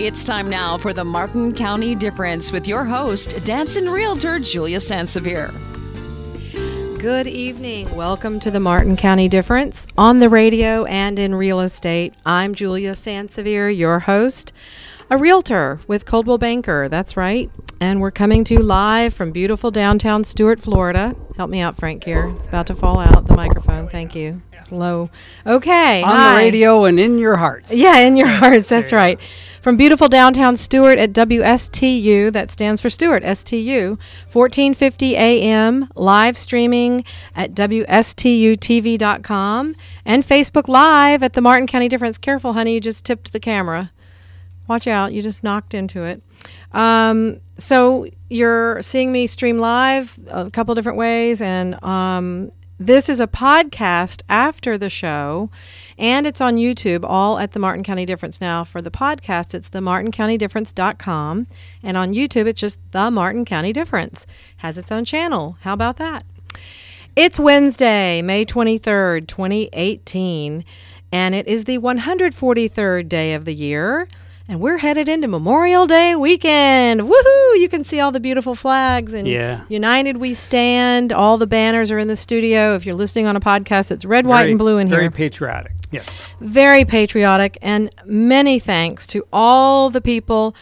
[0.00, 5.52] It's time now for the Martin County Difference with your host, Dancing Realtor Julia Sansevier.
[6.98, 7.94] Good evening.
[7.94, 12.14] Welcome to the Martin County Difference on the radio and in real estate.
[12.24, 14.54] I'm Julia Sansevier, your host,
[15.10, 16.88] a realtor with Coldwell Banker.
[16.88, 17.50] That's right.
[17.78, 21.14] And we're coming to you live from beautiful downtown Stuart, Florida.
[21.36, 22.32] Help me out, Frank, here.
[22.36, 23.86] It's about to fall out the microphone.
[23.86, 24.40] Thank you.
[24.54, 25.10] It's low.
[25.46, 26.02] Okay.
[26.02, 26.32] On hi.
[26.32, 27.70] the radio and in your hearts.
[27.70, 28.66] Yeah, in your hearts.
[28.66, 29.20] That's right.
[29.60, 33.98] From beautiful downtown Stuart at WSTU, that stands for Stuart, STU,
[34.32, 37.04] 1450 AM, live streaming
[37.36, 38.06] at WSTUTV.com,
[40.06, 42.16] and Facebook Live at the Martin County Difference.
[42.16, 43.92] Careful, honey, you just tipped the camera.
[44.66, 46.22] Watch out, you just knocked into it.
[46.72, 53.20] Um, so you're seeing me stream live a couple different ways, and um, this is
[53.20, 55.50] a podcast after the show,
[56.00, 58.40] and it's on YouTube, all at the Martin County Difference.
[58.40, 61.46] Now, for the podcast, it's the martincounty.difference.com,
[61.82, 64.26] and on YouTube, it's just the Martin County Difference.
[64.56, 65.58] Has its own channel.
[65.60, 66.24] How about that?
[67.14, 70.64] It's Wednesday, May 23rd, 2018,
[71.12, 74.08] and it is the 143rd day of the year.
[74.50, 77.02] And we're headed into Memorial Day weekend.
[77.02, 77.60] Woohoo!
[77.60, 79.60] You can see all the beautiful flags and Yeah.
[79.68, 81.12] United We Stand.
[81.12, 82.74] All the banners are in the studio.
[82.74, 85.10] If you're listening on a podcast, it's red, white, and blue in Very here.
[85.10, 85.72] Very patriotic.
[85.92, 86.20] Yes.
[86.40, 87.58] Very patriotic.
[87.62, 90.56] And many thanks to all the people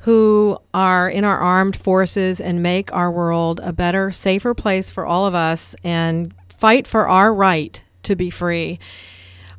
[0.00, 5.06] who are in our armed forces and make our world a better, safer place for
[5.06, 8.78] all of us and fight for our right to be free.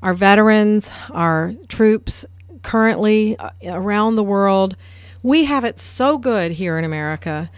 [0.03, 2.27] Our veterans, our troops
[2.63, 4.75] currently uh, around the world,
[5.23, 7.49] we have it so good here in America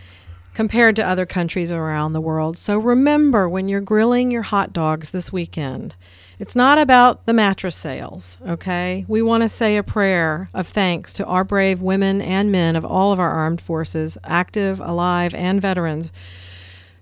[0.54, 2.58] compared to other countries around the world.
[2.58, 5.96] So remember when you're grilling your hot dogs this weekend,
[6.40, 9.06] it's not about the mattress sales, okay?
[9.08, 12.86] We want to say a prayer of thanks to our brave women and men of
[12.86, 16.12] all of our armed forces, active, alive, and veterans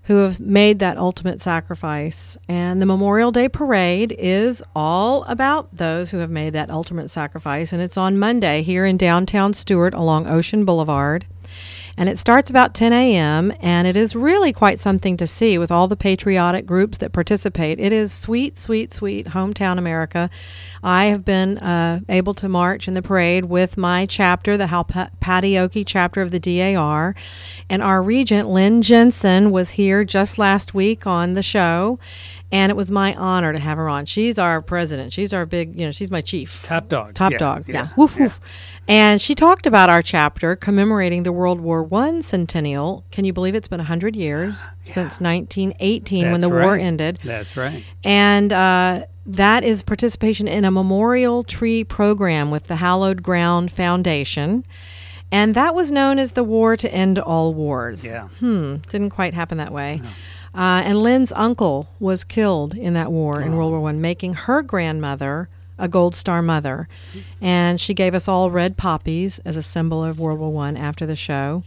[0.04, 2.36] who have made that ultimate sacrifice.
[2.48, 7.72] And the Memorial Day Parade is all about those who have made that ultimate sacrifice.
[7.72, 11.26] And it's on Monday here in downtown Stuart along Ocean Boulevard.
[11.96, 13.52] And it starts about 10 a.m.
[13.60, 17.78] and it is really quite something to see with all the patriotic groups that participate.
[17.78, 20.30] It is sweet, sweet, sweet hometown America.
[20.82, 25.84] I have been uh, able to march in the parade with my chapter, the Halpatiokee
[25.86, 27.14] chapter of the DAR.
[27.68, 31.98] And our regent, Lynn Jensen, was here just last week on the show.
[32.52, 34.04] And it was my honor to have her on.
[34.04, 35.12] She's our president.
[35.14, 36.62] She's our big, you know, she's my chief.
[36.64, 37.14] Top dog.
[37.14, 37.64] Top Yeah, dog.
[37.66, 37.74] Yeah.
[37.74, 38.24] yeah, Woof yeah.
[38.24, 38.40] woof.
[38.86, 43.04] And she talked about our chapter commemorating the World War One centennial.
[43.10, 47.18] Can you believe it's been 100 years since 1918 when That's the war ended?
[47.24, 47.82] That's right.
[48.04, 54.64] And uh, that is participation in a memorial tree program with the Hallowed Ground Foundation.
[55.30, 58.04] And that was known as the War to End All Wars.
[58.04, 58.28] Yeah.
[58.28, 60.02] Hmm, didn't quite happen that way.
[60.54, 64.62] Uh, and Lynn's uncle was killed in that war in World War One, making her
[64.62, 65.48] grandmother
[65.78, 66.88] a Gold Star mother.
[67.40, 71.06] And she gave us all red poppies as a symbol of World War One after
[71.06, 71.62] the show.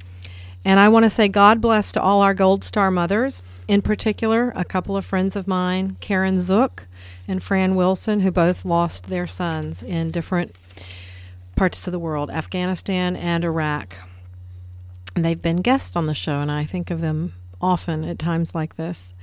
[0.63, 4.51] And I want to say God bless to all our Gold Star mothers, in particular,
[4.56, 6.88] a couple of friends of mine, Karen Zook
[7.28, 10.56] and Fran Wilson, who both lost their sons in different
[11.56, 13.96] parts of the world, Afghanistan and Iraq.
[15.16, 18.55] And they've been guests on the show, and I think of them often at times
[18.55, 19.13] like this.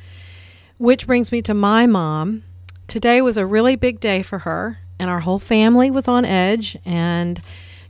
[0.78, 2.42] Which brings me to my mom.
[2.88, 6.76] Today was a really big day for her, and our whole family was on edge.
[6.84, 7.40] And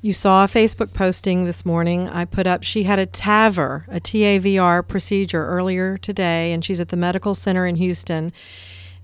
[0.01, 2.09] you saw a Facebook posting this morning.
[2.09, 6.89] I put up she had a TAVR, a TAVR procedure earlier today, and she's at
[6.89, 8.33] the medical center in Houston.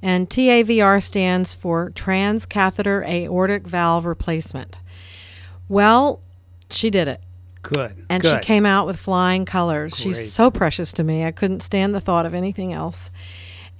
[0.02, 4.78] And TAVR stands for transcatheter aortic valve replacement.
[5.68, 6.20] Well,
[6.70, 7.22] she did it
[7.68, 8.06] Good.
[8.08, 8.42] and Good.
[8.42, 9.94] she came out with flying colors.
[9.94, 10.02] Great.
[10.02, 11.24] She's so precious to me.
[11.24, 13.10] I couldn't stand the thought of anything else.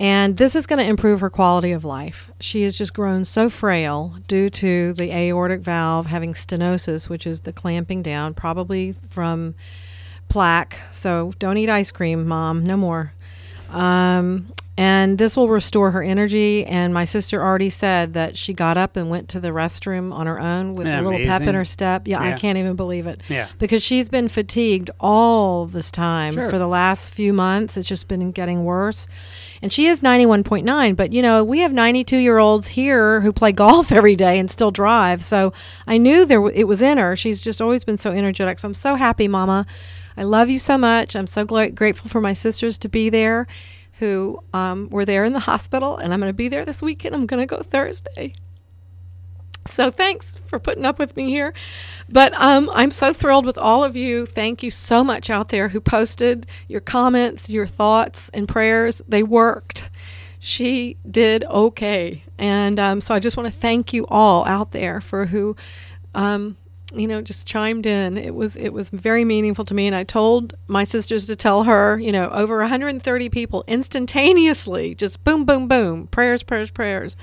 [0.01, 2.31] And this is going to improve her quality of life.
[2.39, 7.41] She has just grown so frail due to the aortic valve having stenosis, which is
[7.41, 9.55] the clamping down, probably from
[10.29, 10.79] plaque.
[10.93, 12.63] So don't eat ice cream, mom.
[12.63, 13.13] No more.
[13.71, 16.65] Um, and this will restore her energy.
[16.65, 20.29] And my sister already said that she got up and went to the restroom on
[20.29, 22.07] her own with Isn't a little pep in her step.
[22.07, 23.21] Yeah, I can't even believe it.
[23.29, 23.49] Yeah.
[23.59, 26.49] Because she's been fatigued all this time Sure.
[26.49, 27.77] for the last few months.
[27.77, 29.09] It's just been getting worse.
[29.63, 33.51] And she is 91.9, but you know, we have 92 year olds here who play
[33.65, 35.25] golf every day and still drive.
[35.25, 35.53] So
[35.89, 37.17] I knew there w- it was in her.
[37.17, 38.61] She's just always been so energetic.
[38.61, 39.67] So I'm so happy, Mama.
[40.19, 41.15] I love you so much.
[41.15, 43.47] I'm so gla- grateful for my sisters to be there
[44.01, 47.15] who um, were there in the hospital, and I'm going to be there this weekend.
[47.15, 48.35] I'm going to go Thursday.
[49.67, 51.55] So thanks for putting up with me here.
[52.09, 54.27] But um, I'm so thrilled with all of you.
[54.27, 59.03] Thank you so much out there who posted your comments, your thoughts, and prayers.
[59.07, 59.91] They worked.
[60.41, 62.25] She did okay.
[62.39, 65.55] And um, so I just want to thank you all out there for who
[66.15, 66.57] um,
[66.95, 68.17] you know, just chimed in.
[68.17, 71.65] It was it was very meaningful to me, and I told my sisters to tell
[71.65, 77.17] her, you know, over 130 people instantaneously, just boom, boom, boom, prayers, prayers, prayers.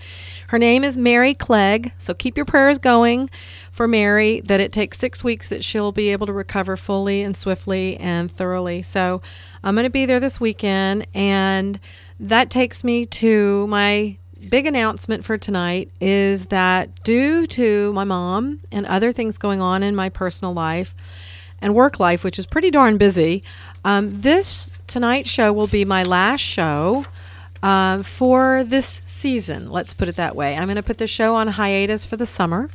[0.48, 3.30] Her name is Mary Clegg, so keep your prayers going
[3.72, 4.42] for Mary.
[4.42, 8.32] That it takes six weeks that she'll be able to recover fully and swiftly and
[8.32, 8.84] thoroughly.
[8.84, 9.22] So
[9.64, 11.80] I'm going to be there this weekend, and
[12.20, 14.18] that takes me to my
[14.50, 19.84] big announcement for tonight is that due to my mom and other things going on
[19.84, 20.96] in my personal life
[21.62, 23.44] and work life, which is pretty darn busy,
[23.84, 27.06] um, this tonight show will be my last show.
[27.64, 30.56] Uh, for this season, let's put it that way.
[30.56, 32.70] I'm going to put the show on hiatus for the summer.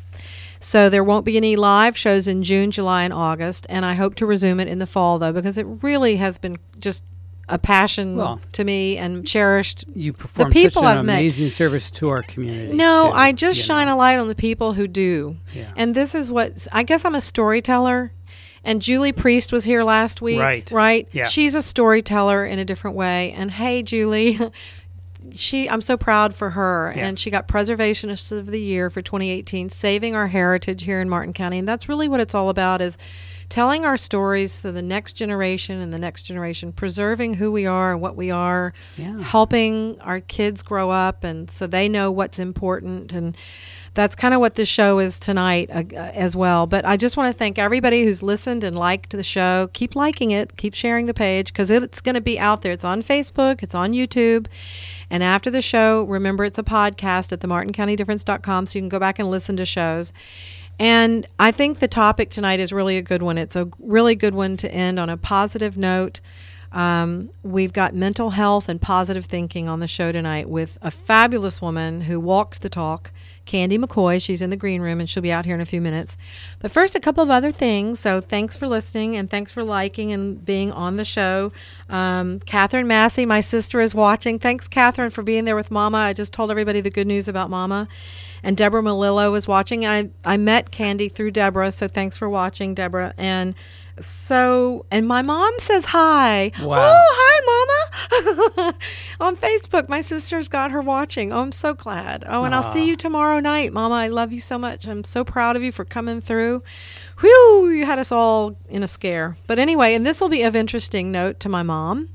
[0.58, 3.66] So there won't be any live shows in June, July, and August.
[3.69, 6.56] And I hope to resume it in the fall, though, because it really has been
[6.78, 7.05] just
[7.50, 9.85] a passion Well, to me and cherished.
[9.94, 12.73] You perform people such an I've met- amazing service to our community.
[12.75, 13.94] No, too, I just shine know.
[13.94, 15.37] a light on the people who do.
[15.55, 15.70] Yeah.
[15.76, 18.12] And this is what I guess I'm a storyteller.
[18.62, 20.38] And Julie Priest was here last week.
[20.38, 20.70] Right.
[20.70, 21.08] Right.
[21.12, 21.25] Yeah.
[21.25, 23.32] She's a storyteller in a different way.
[23.32, 24.38] And hey, Julie,
[25.34, 26.93] she I'm so proud for her.
[26.96, 27.06] Yeah.
[27.06, 31.32] And she got Preservationist of the Year for 2018, saving our heritage here in Martin
[31.32, 31.58] County.
[31.58, 32.96] And that's really what it's all about is
[33.49, 37.93] telling our stories to the next generation and the next generation, preserving who we are
[37.93, 39.20] and what we are, Yeah.
[39.22, 43.37] helping our kids grow up and so they know what's important and
[43.93, 46.69] that's kind of what this show is tonight uh, uh, as well.
[46.69, 49.69] But I just want to thank everybody who's listened and liked the show.
[49.73, 52.70] Keep liking it, keep sharing the page because it's going to be out there.
[52.70, 54.46] It's on Facebook, it's on YouTube.
[55.10, 59.18] And after the show, remember it's a podcast at themartincountydifference.com so you can go back
[59.18, 60.12] and listen to shows.
[60.78, 63.36] And I think the topic tonight is really a good one.
[63.36, 66.20] It's a really good one to end on a positive note.
[66.72, 71.60] Um, we've got mental health and positive thinking on the show tonight with a fabulous
[71.60, 73.12] woman who walks the talk,
[73.50, 74.23] Candi McCoy.
[74.23, 76.17] She's in the green room and she'll be out here in a few minutes.
[76.61, 77.99] But first, a couple of other things.
[77.99, 81.50] So, thanks for listening and thanks for liking and being on the show.
[81.88, 84.38] Um, Catherine Massey, my sister, is watching.
[84.38, 85.99] Thanks, Catherine, for being there with Mama.
[85.99, 87.88] I just told everybody the good news about Mama.
[88.43, 89.85] And Deborah Malillo is watching.
[89.85, 93.12] I, I met Candi through Deborah, so thanks for watching, Deborah.
[93.19, 93.55] And
[94.02, 96.52] so, and my mom says hi.
[96.62, 96.79] Wow.
[96.79, 98.75] Oh, hi, Mama.
[99.20, 101.32] On Facebook, my sister's got her watching.
[101.32, 102.25] Oh, I'm so glad.
[102.26, 103.94] Oh, and I'll see you tomorrow night, Mama.
[103.94, 104.87] I love you so much.
[104.87, 106.62] I'm so proud of you for coming through.
[107.20, 109.37] Whew, you had us all in a scare.
[109.47, 112.08] But anyway, and this will be of interesting note to my mom.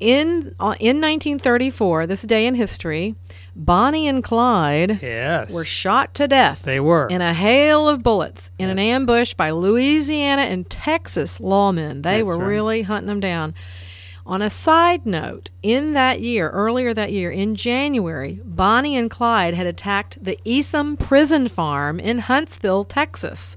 [0.00, 3.16] In uh, in 1934, this day in history,
[3.58, 5.52] Bonnie and Clyde Yes.
[5.52, 6.62] were shot to death.
[6.62, 7.08] They were.
[7.08, 12.02] in a hail of bullets in an ambush by Louisiana and Texas lawmen.
[12.04, 12.46] They That's were right.
[12.46, 13.54] really hunting them down.
[14.28, 19.54] On a side note, in that year, earlier that year, in January, Bonnie and Clyde
[19.54, 23.56] had attacked the Eastham prison farm in Huntsville, Texas,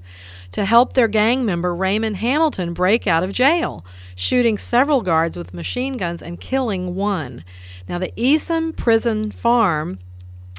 [0.50, 3.84] to help their gang member Raymond Hamilton break out of jail,
[4.16, 7.44] shooting several guards with machine guns and killing one.
[7.86, 9.98] Now, the Eastham prison farm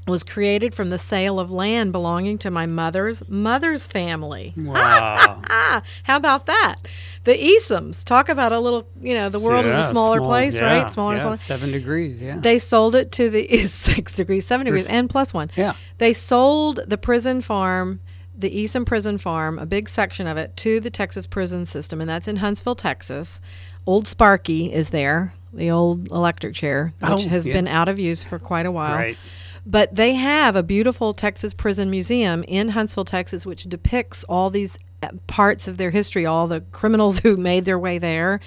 [0.07, 4.53] was created from the sale of land belonging to my mother's mother's family.
[4.57, 5.41] Wow.
[6.03, 6.75] How about that?
[7.23, 8.03] The Easthams.
[8.03, 10.91] Talk about a little, you know, the world is a smaller small- place, yeah, right?
[10.93, 11.37] Smaller, yeah, smaller.
[11.37, 12.21] Seven degrees.
[12.21, 12.37] Yeah.
[12.37, 15.49] They sold it to the six degrees, seven degrees, There's- and plus one.
[15.55, 15.73] Yeah.
[15.99, 18.01] They sold the prison farm,
[18.37, 22.09] the Eastham prison farm, a big section of it, to the Texas prison system, and
[22.09, 23.39] that's in Huntsville, Texas.
[23.85, 27.53] Old Sparky is there, the old electric chair, which Oh, has yeah.
[27.53, 28.97] been out of use for quite a while.
[28.97, 29.17] Right.
[29.65, 34.77] But they have a beautiful Texas prison museum in Huntsville, Texas, which depicts all these
[35.01, 38.39] uh, parts of their history, all the criminals who made their way there.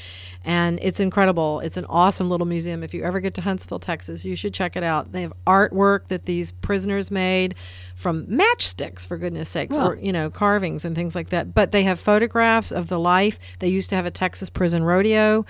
[0.45, 1.61] And it's incredible.
[1.61, 2.83] It's an awesome little museum.
[2.83, 5.13] If you ever get to Huntsville, Texas, you should check it out.
[5.13, 7.55] They have artwork that these prisoners made
[7.95, 11.55] from matchsticks, for goodness sakes, or, you know, carvings and things like that.
[11.55, 13.39] But they have photographs of the life.
[13.59, 15.47] They used to have a Texas prison rodeo.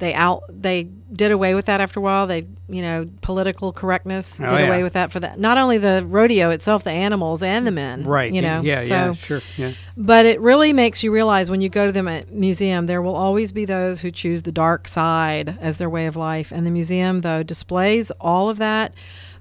[0.00, 2.26] They out they did away with that after a while.
[2.26, 5.38] They you know political correctness Oh, did away with that for that.
[5.38, 8.04] Not only the rodeo itself, the animals and the men.
[8.04, 8.32] Right.
[8.32, 8.62] You know.
[8.62, 8.82] Yeah.
[8.82, 9.12] So, yeah.
[9.12, 9.40] Sure.
[9.56, 9.72] Yeah.
[9.96, 13.14] But it really makes you realize when you go to the mu- museum, there will
[13.14, 16.50] always be those who choose the dark side as their way of life.
[16.50, 18.94] And the museum, though, displays all of that,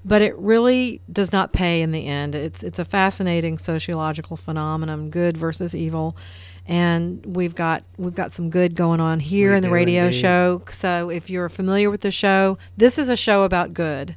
[0.09, 2.33] but it really does not pay in the end.
[2.33, 6.17] It's it's a fascinating sociological phenomenon, good versus evil.
[6.65, 10.17] And we've got we've got some good going on here We in the radio indeed.
[10.17, 10.63] show.
[10.69, 14.15] So if you're familiar with the show, this is a show about good,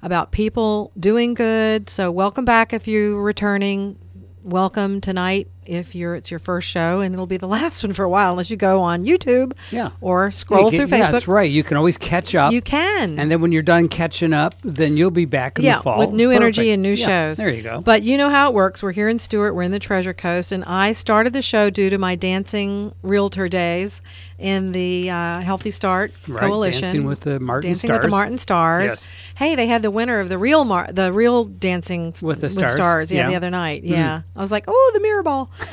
[0.00, 1.90] about people doing good.
[1.90, 3.98] So welcome back if you're returning
[4.44, 8.04] welcome tonight if you're it's your first show, and it'll be the last one for
[8.04, 9.90] a while unless you go on YouTube Yeah.
[10.00, 11.12] or scroll Yeah, through get- Yeah, Facebook.
[11.12, 11.50] that's right.
[11.50, 12.52] You can always catch up.
[12.52, 13.18] You can.
[13.18, 15.98] And then when you're done catching up, then you'll be back in yeah, the fall.
[15.98, 17.36] with new energy and new Yeah, shows.
[17.36, 17.80] There you go.
[17.80, 18.82] But you know how it works.
[18.82, 19.54] We're here in Stuart.
[19.54, 23.48] We're in the Treasure Coast, and I started the show due to my dancing realtor
[23.48, 24.00] days
[24.38, 26.82] in the uh, Healthy Start Right, Coalition.
[26.82, 28.10] Dancing with the Martin Dancing with the Stars.
[28.10, 28.90] Martin Stars.
[28.90, 29.12] Yes.
[29.42, 33.10] Hey, they had the winner of the real Mar- the real dancing With the Stars.
[33.10, 33.28] yeah, Yeah.
[33.30, 33.82] The other night.
[33.82, 33.88] Hmm.
[33.92, 35.50] Yeah, I was like, oh, the mirror ball.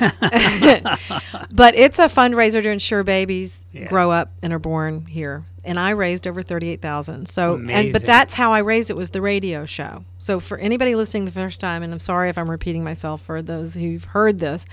[1.50, 3.86] but it's a fundraiser to ensure babies Yeah.
[3.86, 5.44] grow up and are born here.
[5.62, 7.28] And I raised over thirty-eight thousand.
[7.28, 10.04] So, and but that's how I raised it was the radio show.
[10.18, 13.42] So for anybody listening the first time, and I'm sorry if I'm repeating myself for
[13.42, 14.64] those who've heard this,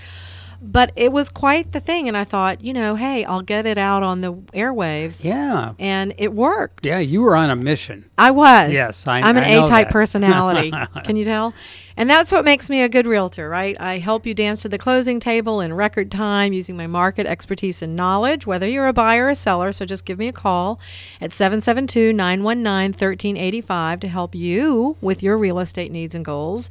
[0.60, 2.08] but it was quite the thing.
[2.08, 5.74] And I thought, you know, hey, I'll get it out on the airwaves, yeah.
[5.78, 6.86] and it worked.
[6.86, 8.08] Yeah, you were on a mission.
[8.18, 8.70] I was.
[8.70, 10.72] Yes, I- I'm an I A-type personality.
[11.04, 11.54] Can you tell?
[11.98, 13.76] And that's what makes me a good realtor, right?
[13.80, 17.82] I help you dance to the closing table in record time using my market expertise
[17.82, 19.72] and knowledge, whether you're a buyer or a seller.
[19.72, 20.78] So just give me a call
[21.20, 26.70] at 772 919 1385 to help you with your real estate needs and goals.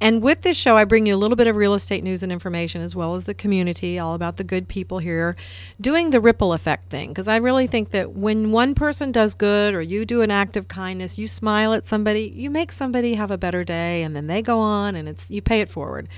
[0.00, 2.30] And with this show, I bring you a little bit of real estate news and
[2.30, 5.36] information as well as the community, all about the good people here
[5.80, 7.08] doing the ripple effect thing.
[7.08, 10.56] Because I really think that when one person does good or you do an act
[10.56, 14.28] of kindness, you smile at somebody, you make somebody have a better day, and then
[14.28, 16.08] they go on and it's you pay it forward.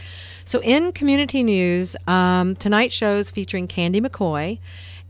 [0.45, 4.59] So in community news, um, tonight's show is featuring Candi McCoy,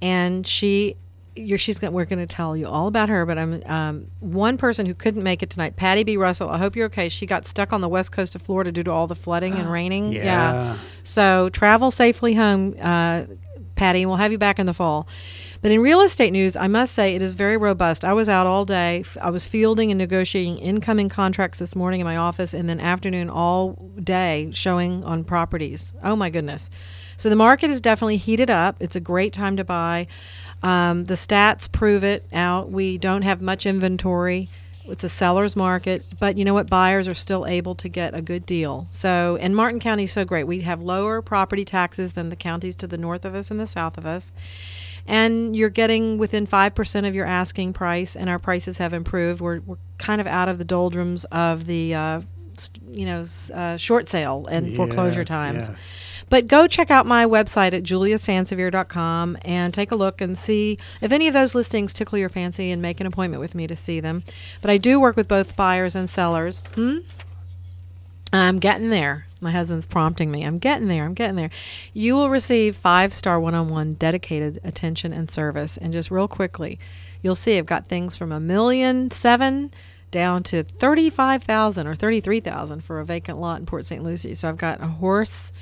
[0.00, 0.96] and she
[1.40, 4.56] you're, she's gonna, we're going to tell you all about her, but I'm um, one
[4.56, 5.76] person who couldn't make it tonight.
[5.76, 6.16] Patty B.
[6.16, 6.48] Russell.
[6.50, 7.08] I hope you're okay.
[7.08, 9.70] She got stuck on the west coast of Florida due to all the flooding and
[9.70, 10.12] raining.
[10.12, 10.76] Yeah.
[11.04, 13.24] So travel safely home, uh,
[13.74, 14.02] Patty.
[14.02, 15.08] and We'll have you back in the fall.
[15.62, 18.02] But in real estate news, I must say it is very robust.
[18.02, 19.04] I was out all day.
[19.20, 23.28] I was fielding and negotiating incoming contracts this morning in my office, and then afternoon
[23.28, 25.92] all day showing on properties.
[26.02, 26.70] Oh my goodness!
[27.18, 28.76] So the market is definitely heated up.
[28.80, 30.06] It's a great time to buy.
[30.62, 32.70] Um, the stats prove it out.
[32.70, 34.48] We don't have much inventory.
[34.84, 36.68] It's a seller's market, but you know what?
[36.68, 38.88] Buyers are still able to get a good deal.
[38.90, 40.44] So, and Martin County is so great.
[40.44, 43.66] We have lower property taxes than the counties to the north of us and the
[43.66, 44.32] south of us.
[45.06, 49.40] And you're getting within 5% of your asking price, and our prices have improved.
[49.40, 52.20] We're, we're kind of out of the doldrums of the, uh,
[52.86, 53.24] you know,
[53.54, 55.68] uh, short sale and foreclosure times.
[55.68, 55.92] yes.
[56.28, 61.10] But go check out my website at juliasansevier.com and take a look and see if
[61.12, 64.00] any of those listings tickle your fancy and make an appointment with me to see
[64.00, 64.22] them.
[64.60, 66.62] But I do work with both buyers and sellers.
[66.74, 66.98] Hmm?
[68.32, 69.26] I'm getting there.
[69.40, 70.44] My husband's prompting me.
[70.44, 71.04] I'm getting there.
[71.04, 71.50] I'm getting there.
[71.92, 75.76] You will receive five star one on one dedicated attention and service.
[75.76, 76.78] And just real quickly,
[77.22, 79.72] you'll see I've got things from a million seven
[80.10, 84.02] down to 35,000 or 33,000 for a vacant lot in Port St.
[84.02, 84.34] Lucie.
[84.34, 85.52] So I've got a horse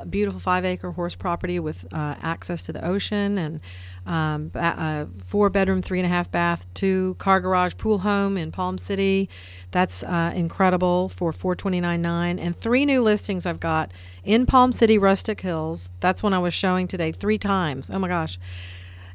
[0.00, 3.60] a beautiful five acre horse property with uh, access to the ocean and
[4.06, 8.50] um, uh, four bedroom, three and a half bath, two car garage pool home in
[8.50, 9.28] Palm City.
[9.70, 12.38] That's uh, incredible for four twenty nine nine.
[12.38, 13.92] And three new listings I've got
[14.24, 15.90] in Palm City, Rustic Hills.
[16.00, 17.90] That's one I was showing today three times.
[17.90, 18.38] Oh my gosh.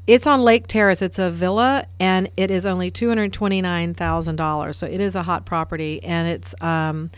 [0.07, 1.01] It's on Lake Terrace.
[1.01, 4.77] It's a villa, and it is only two hundred twenty nine thousand dollars.
[4.77, 7.09] So it is a hot property, and it's um,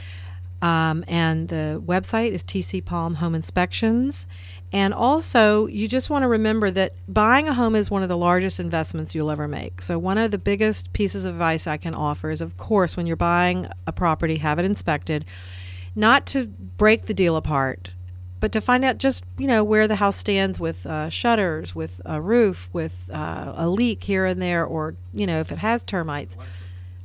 [0.61, 4.25] Um, and the website is TC Palm Home Inspections.
[4.71, 8.17] And also, you just want to remember that buying a home is one of the
[8.17, 9.81] largest investments you'll ever make.
[9.81, 13.05] So, one of the biggest pieces of advice I can offer is, of course, when
[13.05, 15.23] you're buying a property, have it inspected,
[15.95, 17.95] not to break the deal apart,
[18.39, 22.01] but to find out just you know where the house stands with uh, shutters, with
[22.05, 25.83] a roof, with uh, a leak here and there, or you know if it has
[25.83, 26.37] termites.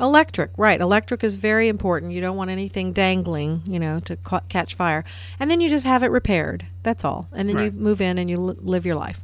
[0.01, 0.81] Electric, right.
[0.81, 2.13] Electric is very important.
[2.13, 5.05] You don't want anything dangling, you know, to ca- catch fire.
[5.39, 6.65] And then you just have it repaired.
[6.83, 7.29] That's all.
[7.33, 7.65] And then Right.
[7.67, 9.21] you move in and you li- live your life.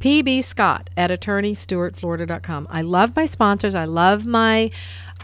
[0.05, 2.69] pbscott at attorneystewartflorida.com.
[2.71, 3.75] I love my sponsors.
[3.75, 4.71] I love my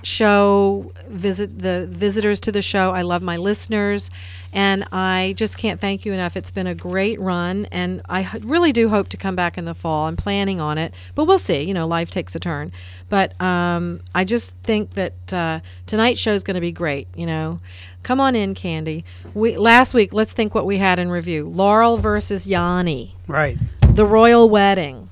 [0.03, 2.93] show visit the visitors to the show.
[2.93, 4.11] I love my listeners
[4.55, 6.35] and I just can't thank you enough.
[6.35, 9.75] It's been a great run and I really do hope to come back in the
[9.75, 10.07] fall.
[10.07, 11.61] I'm planning on it, but we'll see.
[11.61, 12.73] You know, life takes a turn.
[13.11, 17.07] But um, I just think that uh, tonight's show is going to be great.
[17.15, 17.61] You know,
[18.03, 19.05] come on in, Candi.
[19.35, 20.15] We last week.
[20.15, 23.59] Let's think what we had in review: Laurel versus Yanny, Right.
[23.95, 25.11] The royal wedding,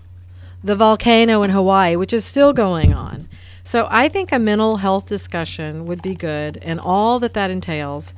[0.63, 3.29] the volcano in Hawaii, which is still going on.
[3.65, 8.15] So I think a mental health discussion would be good, and all that that entails.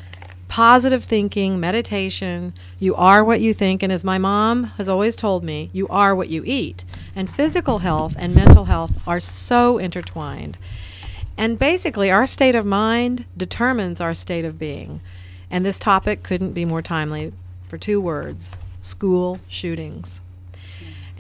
[0.48, 2.52] Positive thinking, meditation.
[2.78, 3.82] You are what you think.
[3.82, 6.84] And as my mom has always told me, you are what you eat.
[7.16, 10.58] And physical health and mental health are so intertwined.
[11.38, 15.00] And basically, our state of mind determines our state of being.
[15.50, 17.32] And this topic couldn't be more timely
[17.66, 20.20] for two words school shootings.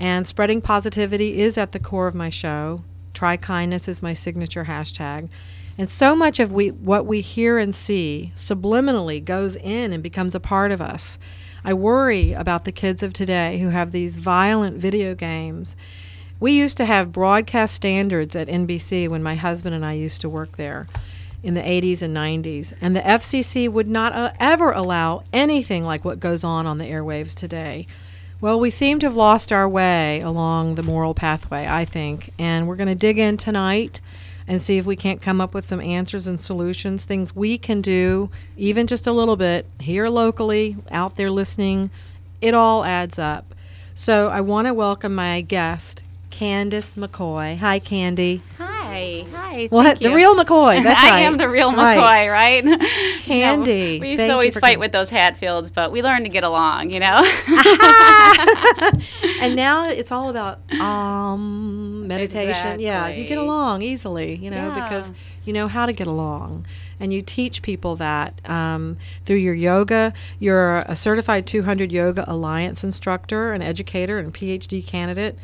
[0.00, 2.82] And spreading positivity is at the core of my show.
[3.12, 5.30] Try kindness is my signature hashtag.
[5.76, 10.34] And so much of we, what we hear and see subliminally goes in and becomes
[10.34, 11.18] a part of us.
[11.64, 15.76] I worry about the kids of today who have these violent video games.
[16.40, 20.30] We used to have broadcast standards at NBC when my husband and I used to
[20.30, 20.86] work there
[21.42, 26.04] in the 80s and 90s, and the FCC would not uh, ever allow anything like
[26.04, 27.86] what goes on on the airwaves today.
[28.42, 32.66] Well, we seem to have lost our way along the moral pathway, I think, and
[32.66, 34.00] we're going to dig in tonight
[34.48, 37.82] and see if we can't come up with some answers and solutions, things we can
[37.82, 41.90] do, even just a little bit, here locally, out there listening.
[42.40, 43.54] It all adds up.
[43.94, 46.02] So I want to welcome my guest,
[46.40, 47.58] Candace McCoy.
[47.58, 48.40] Hi, Candi.
[48.56, 49.66] Hi, hi.
[49.66, 49.98] What?
[49.98, 50.82] The real McCoy.
[50.82, 51.20] That's I right.
[51.24, 51.98] am the real Right.
[51.98, 52.64] McCoy, right?
[53.30, 54.78] You know, Candi, we used to always fight coming.
[54.80, 57.18] with those Hatfields, but we learned to get along, you know?
[59.40, 62.80] and now it's all about um meditation.
[62.80, 65.12] Yeah, you get along easily, you know, because
[65.44, 66.64] you know how to get along,
[67.00, 70.12] and you teach people that um, through your yoga.
[70.38, 75.38] You're a certified 200 Yoga Alliance instructor, an educator, and PhD candidate,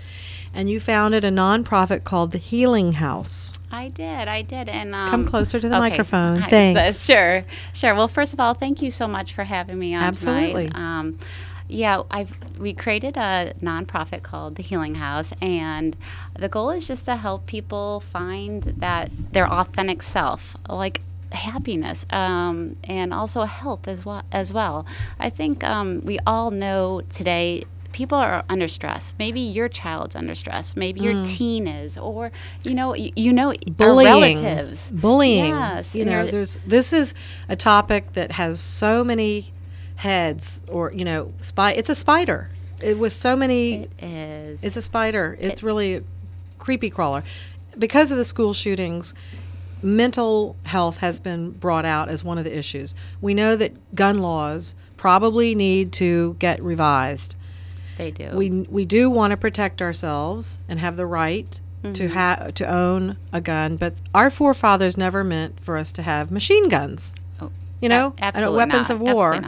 [0.54, 3.58] and you founded a nonprofit called the Healing House.
[3.72, 4.68] I did, I did.
[4.68, 6.42] And um, Come closer to the okay, microphone.
[6.48, 7.04] Thanks.
[7.04, 7.94] Sure, sure.
[7.94, 10.68] Well, first of all, thank you so much for having me on Absolutely.
[10.68, 10.98] tonight.
[10.98, 11.18] Um,
[11.68, 15.96] Yeah, I've we created a nonprofit called the Healing House, and
[16.38, 21.00] the goal is just to help people find that their authentic self, like
[21.32, 24.22] happiness um, and also health as well.
[24.32, 24.86] As well,
[25.18, 29.14] I think um, we all know today people are under stress.
[29.18, 30.76] Maybe your child's under stress.
[30.76, 32.30] Maybe your teen is, or
[32.62, 34.90] you know, you, you know, our bullying relatives.
[34.90, 37.14] bullying Yes, you know there's this is
[37.48, 39.52] a topic that has so many
[39.96, 42.50] heads or you know spy it's a spider
[42.82, 44.62] it, with so many It is.
[44.62, 46.02] it's a spider it's really a
[46.58, 47.24] creepy crawler
[47.78, 49.14] because of the school shootings
[49.82, 54.18] mental health has been brought out as one of the issues we know that gun
[54.20, 57.36] laws probably need to get revised
[57.98, 58.30] they do.
[58.34, 61.92] we we do want to protect ourselves and have the right Mm-hmm.
[61.92, 66.30] to have to own a gun, but our forefathers never meant for us to have
[66.30, 67.14] machine guns.
[67.38, 67.50] Oh,
[67.82, 68.94] You know, a- absolutely weapons not.
[68.94, 69.44] of war,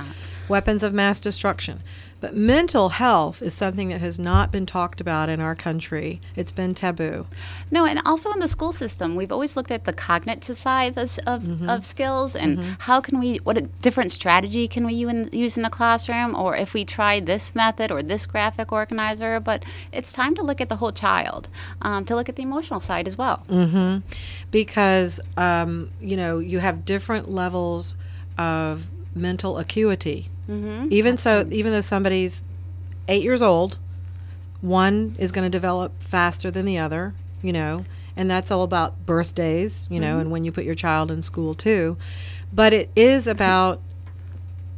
[0.46, 1.82] weapons of mass destruction.
[2.20, 6.20] But mental health is something that has not been talked about in our country.
[6.34, 7.26] It's been taboo.
[7.70, 11.18] No, and also in the school system, we've always looked at the cognitive side of,
[11.26, 11.68] of, Mm-hmm.
[11.68, 15.70] of skills and how can we, what a different strategy can we use in the
[15.70, 19.38] classroom, or if we try this method or this graphic organizer.
[19.40, 21.48] But it's time to look at the whole child,
[21.82, 23.44] um, to look at the emotional side as well.
[23.48, 24.02] Mm.
[24.50, 27.94] because um, you know you have different levels
[28.36, 30.30] of mental acuity.
[30.48, 30.88] Mm-hmm.
[30.90, 32.42] Even so, even though somebody's
[33.06, 33.78] eight years old,
[34.60, 37.14] one is going to develop faster than the other.
[37.42, 37.84] You know,
[38.16, 39.86] and that's all about birthdays.
[39.90, 41.96] You know, and when you put your child in school too.
[42.52, 43.80] But it is about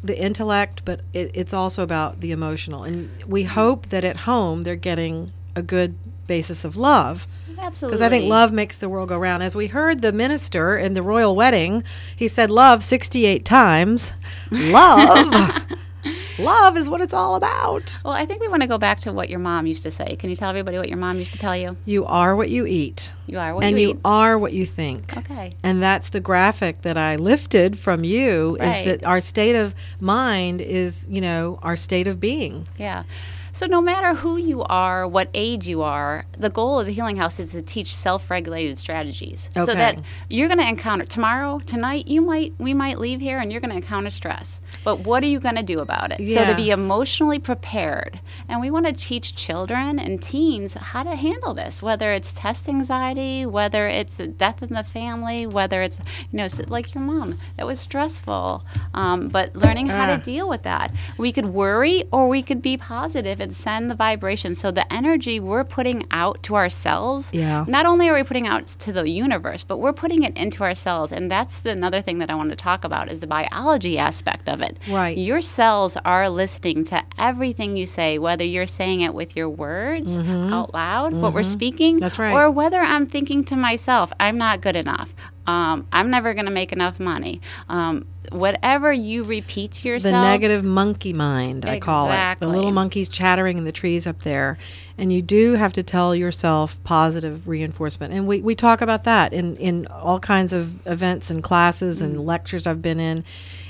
[0.03, 2.85] the intellect, but it, it's also about the emotional.
[2.85, 5.95] And we hope that at home they're getting a good
[6.31, 7.27] basis of love.
[7.59, 7.93] Absolutely.
[7.97, 9.43] Because I think love makes the world go round.
[9.43, 11.83] As we heard the minister in the royal wedding,
[12.15, 14.15] he said love 68 times.
[14.53, 15.61] Love.
[16.39, 17.99] love is what it's all about.
[18.05, 20.15] Well, I think we want to go back to what your mom used to say.
[20.17, 21.77] Can you tell everybody what your mom used to tell you?
[21.85, 23.91] You are what you eat, You are what and you, you eat.
[23.91, 25.17] And you are what you think.
[25.17, 25.57] Okay.
[25.65, 28.69] And that's the graphic that I lifted from you Right.
[28.79, 32.67] is that our state of mind is, you know, our state of being.
[32.79, 33.03] Yeah.
[33.53, 37.17] So, no matter who you are, what age you are, the goal of the Healing
[37.17, 42.07] House is to teach self-regulated strategies, so that you're going to encounter tomorrow, tonight.
[42.07, 44.61] You might, we might leave here, and you're going to encounter stress.
[44.85, 46.29] But what are you going to do about it?
[46.29, 51.15] So to be emotionally prepared, and we want to teach children and teens how to
[51.17, 55.99] handle this, whether it's test anxiety, whether it's a death in the family, whether it's
[56.31, 60.17] you know like your mom that was stressful, um, but learning how Ah.
[60.17, 60.93] to deal with that.
[61.19, 64.55] We could worry or we could be positive and send the vibration.
[64.55, 67.65] So the energy we're putting out to ourselves, Yeah.
[67.69, 71.13] not only are we putting out to the universe, but we're putting it into ourselves.
[71.13, 74.49] And that's the, another thing that I want to talk about is the biology aspect
[74.49, 74.77] of it.
[74.89, 75.17] Right.
[75.17, 80.17] Your cells are listening to everything you say, whether you're saying it with your words
[80.17, 81.99] out loud, what we're speaking, Mm-hmm.
[82.01, 82.33] That's right.
[82.35, 85.15] or whether I'm thinking to myself, I'm not good enough.
[85.47, 87.41] Um, I'm never going to make enough money.
[87.69, 90.13] Um, whatever you repeat to yourself.
[90.13, 92.39] The negative monkey mind, I call it.
[92.41, 94.59] The little monkeys chattering in the trees up there.
[94.99, 98.13] And you do have to tell yourself positive reinforcement.
[98.13, 102.05] And we, we talk about that in, in all kinds of events and classes Mm.
[102.05, 103.25] and lectures I've been in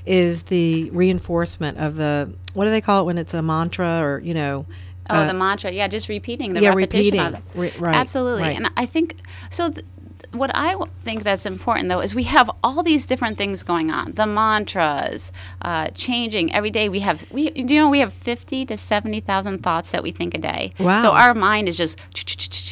[0.05, 4.19] is the reinforcement of the what do they call it when it's a mantra or,
[4.21, 4.67] you know,
[5.09, 5.73] Oh, uh, the mantra.
[5.73, 7.43] Yeah, just repeating the yeah, repetition of it.
[7.55, 7.81] repeating.
[7.81, 8.43] Ri- right, Absolutely.
[8.43, 8.57] right.
[8.57, 9.17] And I think
[9.51, 9.71] so.
[9.71, 9.85] Th-
[10.33, 14.13] what I think that's important though is we have all these different things going on.
[14.13, 16.89] The mantras, uh, changing every day.
[16.89, 20.11] We have we do you know we have fifty to seventy thousand thoughts that we
[20.13, 20.73] think a day.
[20.79, 21.03] Wow.
[21.03, 21.99] So our mind is just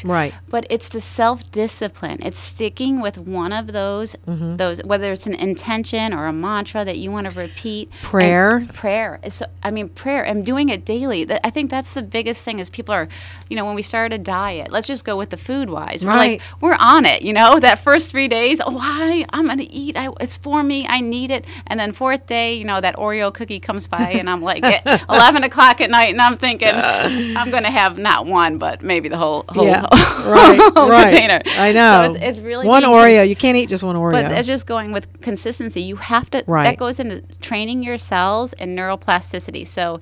[0.05, 0.35] Right.
[0.51, 2.21] But it's the self discipline.
[2.23, 4.57] It's sticking with one of those Mm-hmm.
[4.57, 7.91] those whether it's an intention or a mantra that you want to repeat.
[8.03, 8.67] Prayer.
[8.75, 12.59] prayer so, i mean prayer and doing it daily i think that's the biggest thing
[12.59, 13.09] is people are
[13.49, 16.11] you know when we start a diet let's just go with the food wise we're
[16.11, 16.41] Right.
[16.41, 19.97] like we're on it you know that first three days oh I, i'm gonna eat
[19.97, 23.33] I, it's for me i need it and then fourth day you know that oreo
[23.33, 27.51] cookie comes by and i'm like at 11 o'clock at night and i'm thinking i'm
[27.51, 29.83] gonna have not one but maybe the whole whole, yeah.
[30.27, 30.61] right.
[30.77, 31.11] whole right.
[31.11, 32.05] container I know.
[32.05, 33.29] so it's, it's really one Oreo.
[33.29, 34.13] You can't eat just one Oreo.
[34.13, 35.83] but it's just going with consistency.
[35.83, 36.45] You have to.
[36.47, 36.65] Right.
[36.65, 39.67] That goes into training your cells and neuroplasticity.
[39.67, 40.01] So,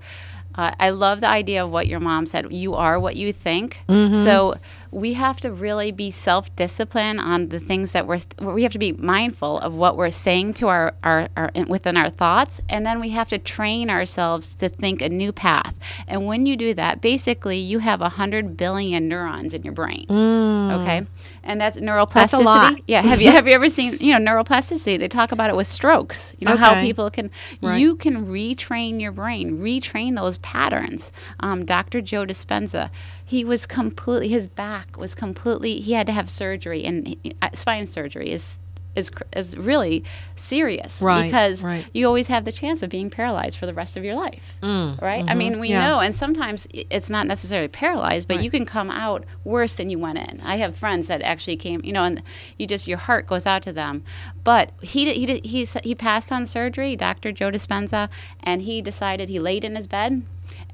[0.54, 2.50] uh, I love the idea of what your mom said.
[2.52, 3.82] You are what you think.
[3.88, 4.14] Mm-hmm.
[4.14, 4.56] So
[4.96, 8.78] we have to really be self-disciplined on the things that we're th- we have to
[8.78, 12.98] be mindful of what we're saying to our, our, our within our thoughts and then
[12.98, 15.74] we have to train ourselves to think a new path.
[16.08, 20.06] And when you do that basically you have a hundred billion neurons in your brain.
[20.10, 21.06] Okay?
[21.44, 22.14] And that's neuroplasticity.
[22.14, 22.80] That's a lot.
[22.88, 24.98] yeah have you have you ever seen you know neuroplasticity?
[24.98, 26.34] They talk about it with strokes.
[26.40, 27.30] You know how people can
[27.60, 27.78] Right.
[27.80, 31.12] you can retrain your brain retrain those patterns.
[31.40, 32.88] Um, dr joe dispenza
[33.28, 37.48] he was completely his back was completely he had to have surgery and he- uh,
[37.54, 38.60] spine surgery is
[38.94, 40.02] is, is really
[40.36, 41.84] serious Right, because right.
[41.92, 45.24] you always have the chance of being paralyzed for the rest of your life right
[45.28, 45.80] i mean we Mm, mm-hmm.
[45.82, 45.88] yeah.
[45.88, 49.98] know and sometimes it's not necessarily paralyzed but you can come out worse than you
[49.98, 52.22] went in i have friends that actually came you know and
[52.58, 54.02] you just your heart goes out to them
[54.44, 58.08] but he did, he he he passed on surgery dr joe dispenza
[58.42, 60.22] and he decided he laid in his bed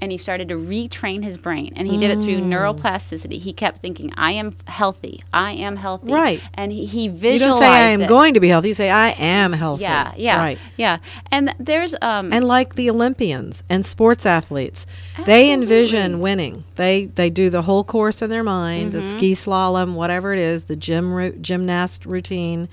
[0.03, 2.49] and he started to retrain his brain and he did it through Mm.
[2.53, 6.41] neuroplasticity he kept thinking i am healthy i am healthy Right.
[6.55, 8.09] and he, he You visualized don't say I am it.
[8.09, 8.69] going to be healthy.
[8.69, 9.83] You say I am healthy.
[9.85, 10.59] yeah yeah Right.
[10.77, 10.99] yeah
[11.31, 14.87] and there's um And like the Olympians and sports athletes,
[15.25, 16.65] they envision winning.
[16.77, 18.97] They they do the whole course in their mind, Mm-hmm.
[19.01, 22.69] the ski slalom, whatever it is, the gym ru- gymnast routine,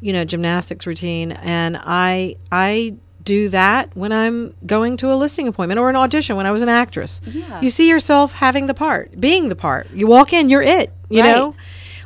[0.00, 2.94] you know, gymnastics routine, and I I
[3.28, 6.62] do that when I'm going to a listing appointment or an audition when I was
[6.62, 7.20] an actress.
[7.26, 7.60] Yeah.
[7.60, 9.90] You see yourself having the part, being the part.
[9.92, 11.30] You walk in, you're it, you Right.
[11.36, 11.54] know?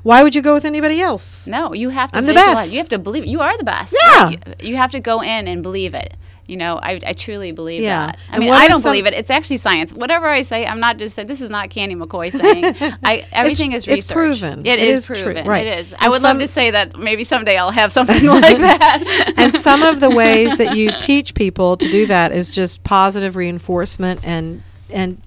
[0.03, 1.47] Why would you go with anybody else?
[1.47, 2.19] No, you have to.
[2.19, 2.73] I'm the best.
[2.73, 3.23] You have to believe.
[3.23, 3.29] it.
[3.29, 3.95] You are the best.
[4.03, 4.31] Yeah.
[4.31, 4.39] You,
[4.71, 6.17] you have to go in and believe it.
[6.53, 8.07] You know, I, I truly believe Yeah.
[8.07, 8.19] that.
[8.31, 9.15] I And mean, I don't some- believe it.
[9.15, 9.93] It's actually science.
[9.93, 11.27] Whatever I say, I'm not just saying.
[11.27, 12.95] This is not Candi McCoy saying.
[13.03, 13.99] I everything is research.
[13.99, 14.67] it's proven.
[14.67, 15.47] It It is, is true, proven.
[15.49, 15.67] right.
[15.67, 15.93] It is.
[15.95, 19.33] I And would love to say that maybe someday I'll have something like that.
[19.39, 23.35] and some of the ways that you teach people to do that is just positive
[23.35, 25.21] reinforcement and and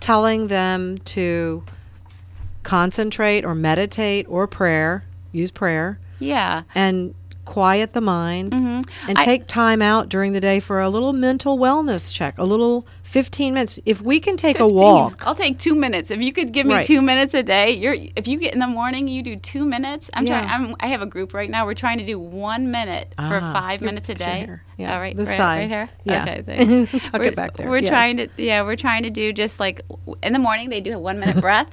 [0.00, 1.62] telling them to
[2.62, 6.62] concentrate or meditate or prayer use prayer yeah.
[6.74, 7.14] and
[7.46, 8.84] quiet the mind and
[9.18, 12.86] I- take time out during the day for a little mental wellness check a little
[13.04, 16.10] 15 minutes if we can take a walk I'll take two minutes.
[16.10, 16.84] If you could give me Right.
[16.84, 17.94] two minutes a day, you're.
[18.16, 20.10] If you get in the morning, you do two minutes.
[20.12, 20.40] I'm Yeah.
[20.46, 20.66] trying.
[20.70, 21.64] I'm, I have a group right now.
[21.64, 24.48] We're trying to do one minute for Ah, five minutes a day.
[24.76, 25.16] Yeah, All right.
[25.16, 25.58] this right, side.
[25.60, 25.88] right here.
[26.04, 26.22] Yeah.
[26.24, 26.42] Okay.
[26.90, 27.04] thanks.
[27.08, 27.88] Tuck We're- it back there, We're yes.
[27.88, 28.28] trying to.
[28.36, 29.80] Yeah, we're trying to do just like
[30.22, 31.70] in the morning they do a one minute breath.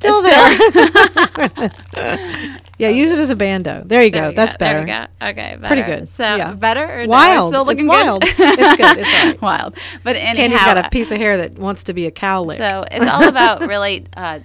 [0.00, 0.58] Still there
[2.78, 5.26] yeah use it as a bando there you There go that's go, there better we
[5.26, 5.26] go.
[5.30, 5.66] Okay, better.
[5.66, 6.52] Pretty good, So yeah.
[6.54, 7.10] better or no?
[7.10, 7.52] Wild.
[7.52, 8.22] Still It's looking wild.
[8.22, 8.34] good.
[8.38, 8.98] It's good.
[8.98, 9.42] It's right.
[9.42, 9.76] wild.
[10.04, 12.58] But anyhow, Candi's got a piece of hair that wants to be a cow lick.
[12.58, 14.40] So it's all about really uh,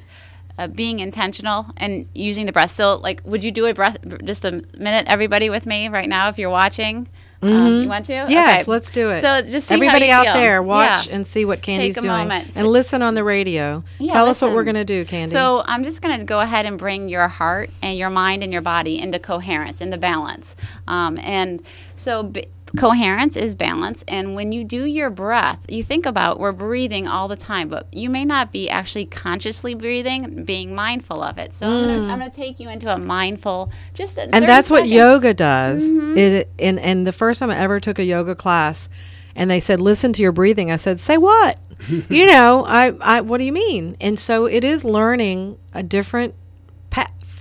[0.57, 2.71] uh, being intentional and using the breath.
[2.71, 6.29] So, like, would you do a breath just a minute, everybody, with me right now
[6.29, 7.07] if you're watching?
[7.47, 8.13] Um, you want to?
[8.13, 8.31] Mm-hmm.
[8.31, 8.71] yes, Okay.
[8.71, 9.21] let's do it.
[9.21, 10.33] So just everybody out feel.
[10.33, 11.15] there, watch Yeah.
[11.15, 12.51] and see what Candi's doing, moment.
[12.55, 13.83] and listen on the radio.
[13.99, 15.29] Yeah, Tell us what we're going to do, Candi.
[15.29, 18.51] So I'm just going to go ahead and bring your heart and your mind and
[18.53, 20.55] your body into coherence, into balance.
[20.87, 21.61] Um, and
[21.95, 22.31] so
[22.77, 24.03] coherence is balance.
[24.07, 27.87] And when you do your breath, you think about we're breathing all the time, but
[27.93, 31.53] you may not be actually consciously breathing, being mindful of it.
[31.53, 34.25] So I'm going to take you into a mindful, just a Mm.
[34.25, 35.91] and 30 that's what yoga does.
[35.91, 36.17] Mm-hmm.
[36.17, 38.89] It and and the first time I ever took a yoga class,
[39.35, 41.57] and they said, "Listen to your breathing." I said, "Say what?"
[42.09, 43.97] you know, I, I what do you mean?
[43.99, 46.33] And so it is learning a different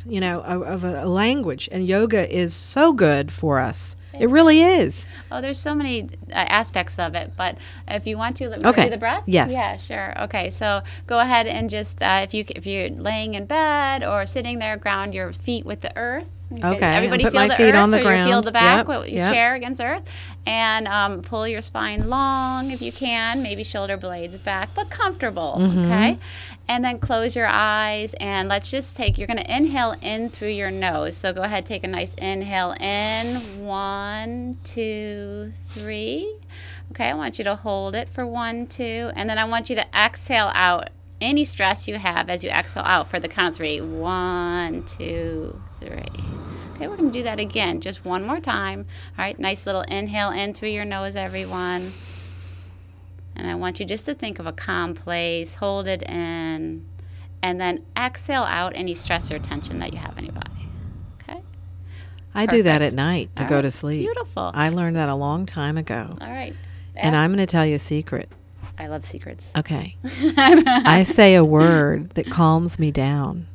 [0.06, 1.68] you know, of, of a, a language.
[1.72, 3.96] And yoga is so good for us.
[4.18, 5.06] It really is.
[5.30, 7.56] Oh, there's so many uh, aspects of it, but
[7.88, 8.84] if you want to, let me Okay.
[8.84, 9.24] do the breath.
[9.26, 9.50] Yes.
[9.52, 10.22] Yeah, sure.
[10.24, 14.26] Okay, so go ahead and just uh, if you if you're laying in bed or
[14.26, 16.28] sitting there, ground your feet with the earth.
[16.52, 18.88] Okay, Everybody put feel my the feet earth, on the you feel the back Yep,
[18.88, 19.32] with your yep.
[19.32, 20.02] chair against the earth,
[20.46, 23.42] and um, pull your spine long if you can.
[23.42, 25.56] Maybe shoulder blades back, but comfortable.
[25.58, 25.78] Mm-hmm.
[25.80, 26.18] Okay,
[26.68, 29.18] and then close your eyes and let's just take.
[29.18, 31.16] You're going to inhale in through your nose.
[31.16, 33.64] So go ahead, take a nice inhale in.
[33.64, 36.36] One, two, three.
[36.90, 39.76] Okay, I want you to hold it for one, two, and then I want you
[39.76, 40.90] to exhale out
[41.22, 43.80] any stress you have as you exhale out for the count of three.
[43.80, 46.24] One, two, three.
[46.74, 48.86] Okay, we're going to do that again, just one more time.
[49.18, 51.92] All right, nice little inhale in through your nose, everyone.
[53.36, 56.86] And I want you just to think of a calm place, hold it in,
[57.42, 60.68] and then exhale out any stress or tension that you have in your body.
[61.22, 61.42] Okay?
[62.34, 64.00] I do that at night to All go right, to sleep.
[64.06, 64.50] Beautiful.
[64.54, 66.16] I learned that a long time ago.
[66.20, 66.54] All right.
[66.94, 68.30] And I'm going to tell you a secret.
[68.78, 69.46] I love secrets.
[69.56, 69.96] Okay.
[70.04, 73.46] I say a word that calms me down.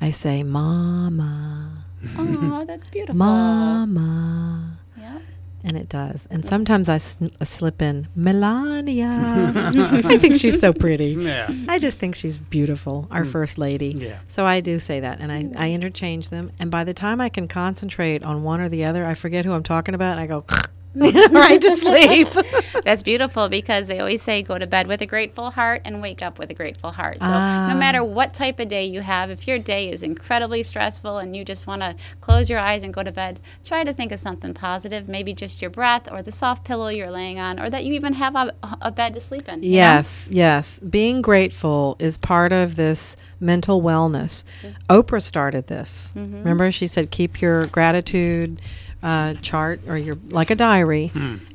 [0.00, 1.84] I say, Mama,
[2.18, 3.16] oh, that's beautiful.
[3.16, 4.78] Mama.
[4.98, 5.18] Yeah.
[5.64, 6.28] And it does.
[6.30, 9.08] And sometimes I sn- slip in Melania.
[9.54, 11.12] I think she's so pretty.
[11.12, 11.50] Yeah.
[11.68, 13.32] I just think she's beautiful, our mm.
[13.32, 13.88] first lady.
[13.98, 14.18] Yeah.
[14.28, 15.56] So I do say that, and I, mm.
[15.56, 16.52] I interchange them.
[16.58, 19.52] And by the time I can concentrate on one or the other, I forget who
[19.52, 20.44] I'm talking about, and I go
[21.30, 22.28] right to sleep.
[22.84, 26.22] That's beautiful because they always say go to bed with a grateful heart and wake
[26.22, 27.18] up with a grateful heart.
[27.20, 27.68] So Ah.
[27.70, 31.36] no matter what type of day you have, if your day is incredibly stressful and
[31.36, 34.20] you just want to close your eyes and go to bed, try to think of
[34.20, 37.84] something positive, maybe just your breath or the soft pillow you're laying on or that
[37.84, 39.62] you even have a, a bed to sleep in.
[39.62, 39.76] you know?
[39.76, 40.78] Yes, yes.
[40.80, 44.44] Being grateful is part of this mental wellness.
[44.88, 46.12] Oprah started this.
[46.16, 48.60] Remember, she said, keep your gratitude
[49.02, 51.12] uh, chart or your like a diary.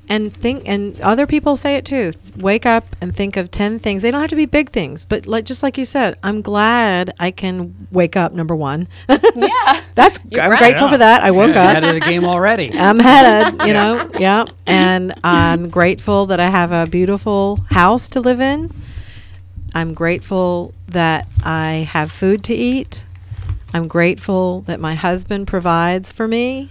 [0.10, 2.12] And think, and other people say it too.
[2.12, 4.02] Th- Wake up and think of ten things.
[4.02, 7.14] They don't have to be big things, but like just like you said, I'm glad
[7.18, 8.34] I can wake up.
[8.34, 8.90] Number one,
[9.36, 9.82] Yeah.
[9.96, 10.60] that's You're I'm right.
[10.60, 10.92] grateful Yeah.
[10.92, 11.24] for that.
[11.24, 11.70] I woke Yeah, up.
[11.70, 12.74] Ahead of the game already.
[12.78, 14.46] I'm headed, you know, yeah.
[14.68, 18.70] And I'm grateful that I have a beautiful house to live in.
[19.74, 23.06] I'm grateful that I have food to eat.
[23.74, 26.70] I'm grateful that my husband provides for me.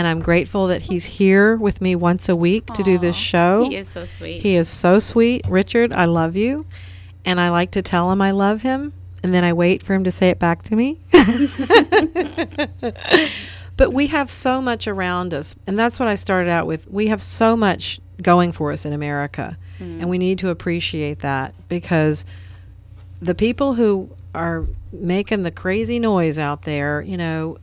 [0.00, 3.68] And I'm grateful that he's here with me once a week to do this show.
[3.68, 4.40] He is so sweet.
[4.40, 5.44] He is so sweet.
[5.46, 6.64] Richard, I love you.
[7.26, 8.94] And I like to tell him I love him.
[9.22, 11.00] And then I wait for him to say it back to me.
[13.76, 15.54] but we have so much around us.
[15.66, 16.90] And that's what I started out with.
[16.90, 19.58] We have so much going for us in America.
[19.80, 22.24] And we need to appreciate that because
[23.20, 27.58] the people who are making the crazy noise out there, you know,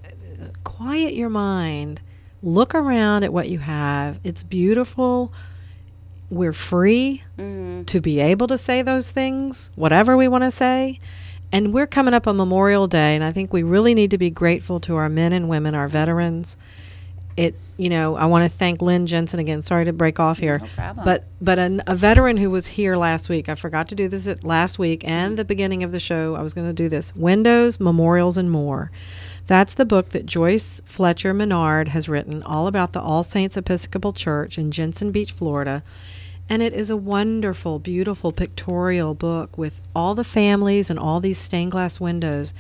[0.64, 2.00] quiet your mind.
[2.44, 4.20] Look around at what you have.
[4.24, 5.32] It's beautiful.
[6.30, 7.86] We're free Mhm.
[7.88, 11.00] to be able to say those things, whatever we want to say.
[11.52, 14.30] And we're coming up on Memorial Day, and I think we really need to be
[14.30, 16.58] grateful to our men and women, our veterans.
[17.38, 19.62] It, you know, I want to thank Lynn Jensen again.
[19.62, 21.06] Sorry to break off here, No problem.
[21.06, 23.48] but but an, a veteran who was here last week.
[23.48, 26.36] I forgot to do this at last week and the beginning of the show.
[26.36, 28.92] I was going to do this: Windows, Memorials, and More.
[29.48, 34.12] That's the book that Joyce Fletcher Menard has written, all about the All Saints Episcopal
[34.12, 35.84] Church in Jensen Beach, Florida.
[36.50, 41.38] And it is a wonderful, beautiful pictorial book with all the families and all these
[41.38, 42.54] stained glass windows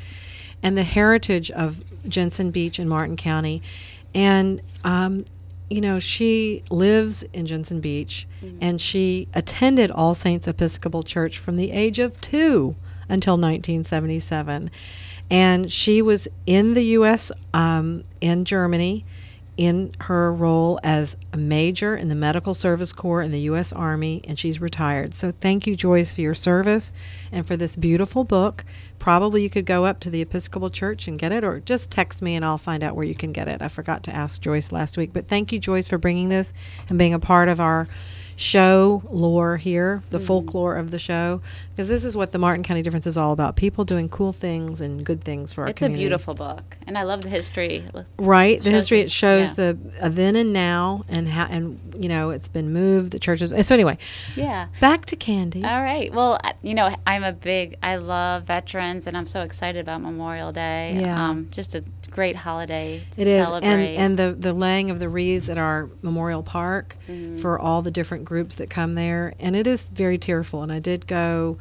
[0.63, 3.62] and the heritage of Jensen Beach in Martin County.
[4.15, 5.26] And, um,
[5.69, 8.28] you know, she lives in Jensen Beach
[8.62, 12.76] and she attended All Saints Episcopal Church from the age of two
[13.10, 14.71] until 1977.
[15.29, 19.05] And she was in the U.S., um, in Germany,
[19.57, 23.73] in her role as a major in the Medical Service Corps in the U.S.
[23.73, 25.15] Army, and she's retired.
[25.15, 26.93] So thank you, Joyce, for your service
[27.31, 28.63] and for this beautiful book.
[28.99, 32.21] Probably you could go up to the Episcopal Church and get it, or just text
[32.21, 33.61] me and I'll find out where you can get it.
[33.61, 36.53] I forgot to ask Joyce last week, but thank you, Joyce, for bringing this
[36.87, 37.87] and being a part of our
[38.35, 41.41] show lore here, the folklore of the show,
[41.77, 44.81] because this is what the Martin County Difference is all about: people doing cool things
[44.81, 47.87] and good things for our It's a beautiful book, and I love the history.
[48.17, 49.53] Right, the history it, shows yeah.
[49.73, 53.11] the uh, then and now, and how, and you know, it's been moved.
[53.13, 53.53] The churches.
[53.67, 53.99] So anyway,
[54.35, 54.69] Yeah.
[54.81, 55.63] back to Candi.
[55.63, 56.11] All right.
[56.11, 60.51] Well, you know, I'm a big, I love veterans, and I'm so excited about Memorial
[60.51, 60.97] Day.
[60.99, 61.29] Yeah.
[61.29, 63.69] Um, just a great holiday to It is, celebrate.
[63.95, 67.37] and and the the laying of the wreaths at our Memorial Park Mm-hmm.
[67.37, 70.63] for all the different groups that come there, and it is very tearful.
[70.63, 71.57] And I did go.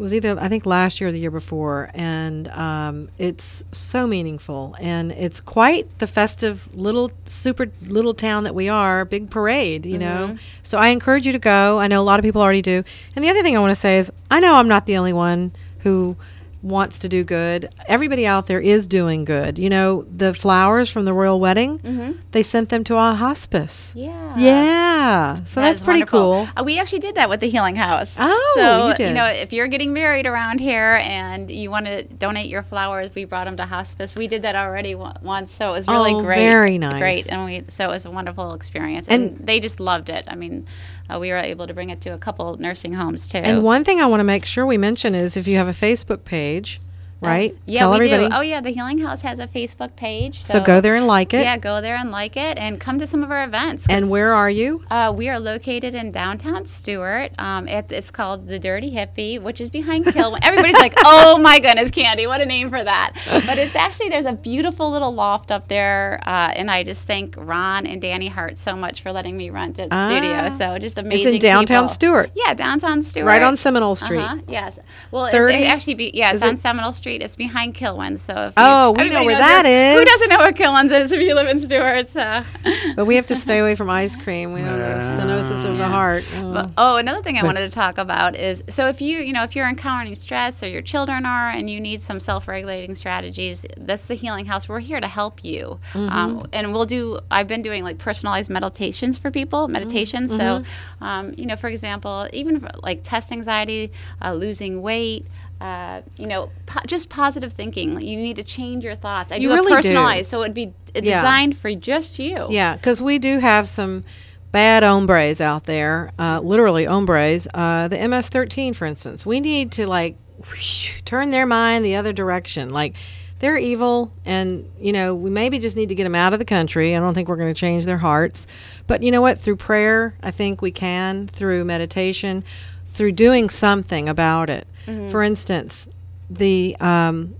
[0.00, 4.06] It was either I think last year or the year before, and um, it's so
[4.06, 9.04] meaningful, and it's quite the festive little super little town that we are.
[9.04, 10.28] Big parade, you know.
[10.28, 10.36] Mm-hmm.
[10.62, 11.78] So I encourage you to go.
[11.78, 12.82] I know a lot of people already do.
[13.14, 15.12] And the other thing I want to say is, I know I'm not the only
[15.12, 16.16] one who
[16.62, 17.68] wants to do good.
[17.88, 19.58] Everybody out there is doing good.
[19.58, 23.92] You know, the flowers from the royal wedding, they sent them to a hospice.
[23.96, 24.36] yeah.
[24.38, 25.34] Yeah.
[25.34, 26.46] So That that's pretty wonderful.
[26.46, 26.48] cool.
[26.56, 28.14] Uh, we actually did that with the Healing House.
[28.18, 29.14] Oh, so you did.
[29.14, 33.24] know, if you're getting married around here and you want to donate your flowers, we
[33.24, 34.14] brought them to hospice.
[34.14, 36.38] We did that already o- once, so it was really Oh, great.
[36.38, 37.00] very nice.
[37.00, 40.24] Great, and we so it was a wonderful experience, and, And- they just loved it.
[40.28, 40.66] I mean,
[41.10, 43.38] uh, we were able to bring it to a couple nursing homes too.
[43.38, 45.72] And one thing I want to make sure we mention is if you have a
[45.72, 46.80] Facebook page,
[47.20, 47.56] right?
[47.66, 48.28] Yeah, Tell we everybody.
[48.28, 48.34] do.
[48.34, 50.42] Oh, yeah, the Healing House has a Facebook page.
[50.42, 51.42] So, so go there and like it.
[51.42, 53.86] Yeah, go there and like it, and come to some of our events.
[53.88, 54.82] And where are you?
[54.90, 57.32] Uh, we are located in downtown Stuart.
[57.38, 60.40] Um, it, it's called the Dirty Hippie, which is behind Kilwin.
[60.42, 63.12] Everybody's like, "Oh my goodness, Candi, what a name for that!"
[63.46, 67.34] But it's actually there's a beautiful little loft up there, uh, and I just thank
[67.36, 70.08] Ron and Danny Hart so much for letting me rent its Ah.
[70.08, 70.48] studio.
[70.48, 71.34] So just It's amazing.
[71.34, 71.94] in downtown people.
[71.94, 73.24] Stuart, Yeah, downtown Stuart.
[73.26, 74.20] right on Seminole Street.
[74.20, 74.78] Uh-huh, yes.
[75.10, 77.09] Well, it's, it actually be yeah, Is it's on it Seminole Street.
[77.10, 77.22] Street.
[77.22, 78.20] It's behind Kilwins.
[78.20, 79.98] So if oh, we know where that is.
[79.98, 82.08] Who doesn't know what Kilwins is if you live in Stuart?
[82.08, 82.42] So.
[82.96, 84.52] but we have to stay away from ice cream.
[84.52, 86.22] We don't have stenosis of the heart.
[86.36, 86.52] Oh.
[86.52, 89.42] But, oh, another thing I wanted to talk about is so if you you know
[89.42, 94.04] if you're encountering stress or your children are and you need some self-regulating strategies, that's
[94.04, 94.68] the Healing House.
[94.68, 96.08] We're here to help you, mm-hmm.
[96.10, 97.18] um, and we'll do.
[97.30, 100.30] I've been doing like personalized meditations for people, meditations.
[100.30, 100.64] Mm-hmm.
[100.64, 103.90] So, um, you know, for example, even for, like test anxiety,
[104.22, 105.26] uh, losing weight.
[105.60, 108.00] Uh, you know, po- just positive thinking.
[108.00, 109.30] You need to change your thoughts.
[109.30, 110.30] I you do really it personalized, do.
[110.30, 111.60] so it'd be designed yeah.
[111.60, 112.46] for just you.
[112.50, 114.04] Yeah, because we do have some
[114.52, 117.46] bad hombres out there, uh, literally hombres.
[117.52, 122.12] Uh, the MS-13, for instance, we need to like whoosh, turn their mind the other
[122.12, 122.70] direction.
[122.70, 122.96] Like
[123.40, 126.44] they're evil, and you know we maybe just need to get them out of the
[126.44, 126.96] country.
[126.96, 128.46] I don't think we're going to change their hearts,
[128.86, 129.40] but you know what?
[129.40, 131.28] Through prayer, I think we can.
[131.28, 132.44] Through meditation,
[132.92, 134.66] through doing something about it.
[134.86, 135.10] Mm-hmm.
[135.10, 135.86] For instance,
[136.28, 137.36] the um,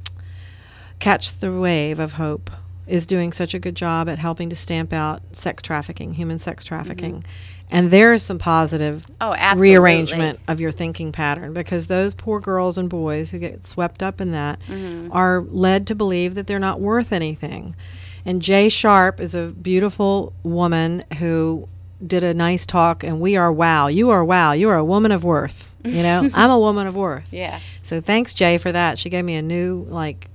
[0.99, 2.51] Catch the Wave of Hope
[2.87, 6.65] is doing such a good job at helping to stamp out sex trafficking, human sex
[6.65, 7.21] trafficking.
[7.21, 7.31] Mm-hmm.
[7.73, 12.77] And there is some positive oh, rearrangement of your thinking pattern because those poor girls
[12.79, 15.13] and boys who get swept up in that mm-hmm.
[15.13, 17.77] are led to believe that they're not worth anything.
[18.25, 21.69] And Jay Sharp is a beautiful woman who
[22.07, 23.89] did a nice talk and we are wow.
[23.89, 24.53] You are wow.
[24.53, 26.29] You are a woman of worth you know?
[26.35, 27.33] I'm a woman of worth.
[27.33, 27.61] Yeah.
[27.83, 28.99] So thanks jay for that.
[28.99, 30.29] She gave me a new like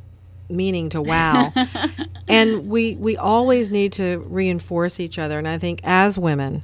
[0.49, 1.51] meaning to wow.
[2.27, 6.63] And we we always need to reinforce each other and i think as women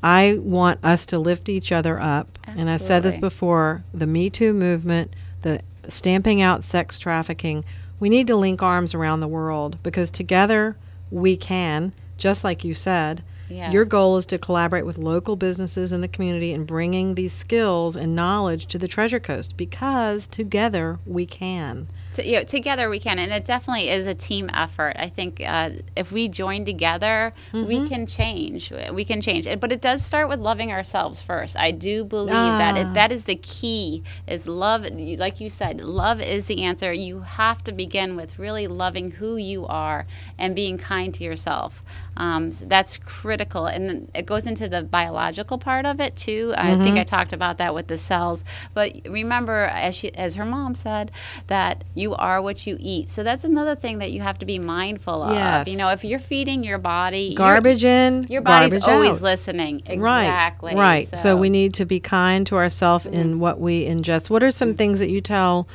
[0.00, 2.38] i want us to lift each other up.
[2.42, 2.60] Absolutely.
[2.60, 5.12] and i said this before the me too movement
[5.42, 7.64] the stamping out sex trafficking
[7.98, 10.76] we need to link arms around the world because together
[11.10, 13.70] we can just like you said yeah.
[13.70, 17.96] Your goal is to collaborate with local businesses in the community and bringing these skills
[17.96, 22.98] and knowledge to the Treasure Coast because together we can to, you know, together we
[22.98, 24.96] can, and it definitely is a team effort.
[24.98, 27.66] I think uh, if we join together, mm-hmm.
[27.66, 28.72] we can change.
[28.92, 31.56] We can change it, but it does start with loving ourselves first.
[31.56, 32.58] I do believe ah.
[32.58, 34.02] that it, that is the key.
[34.26, 34.86] Is love,
[35.18, 36.92] like you said, love is the answer.
[36.92, 40.06] You have to begin with really loving who you are
[40.38, 41.84] and being kind to yourself.
[42.16, 46.48] Um, so that's critical, and it goes into the biological part of it too.
[46.48, 46.60] Mm-hmm.
[46.60, 46.98] I think mm-hmm.
[46.98, 48.42] I talked about that with the cells.
[48.72, 51.10] But remember, as she, as her mom said,
[51.48, 53.10] that you are what you eat.
[53.10, 55.34] So that's another thing that you have to be mindful of.
[55.34, 55.68] Yes.
[55.68, 59.22] You know, if you're feeding your body garbage in, your body's garbage always out.
[59.22, 59.82] listening.
[59.86, 60.74] Exactly.
[60.74, 60.80] Right.
[60.80, 61.08] Right.
[61.08, 63.14] So, so we need to be kind to ourselves mm-hmm.
[63.14, 64.30] in what we ingest.
[64.30, 65.68] What are some things that you tell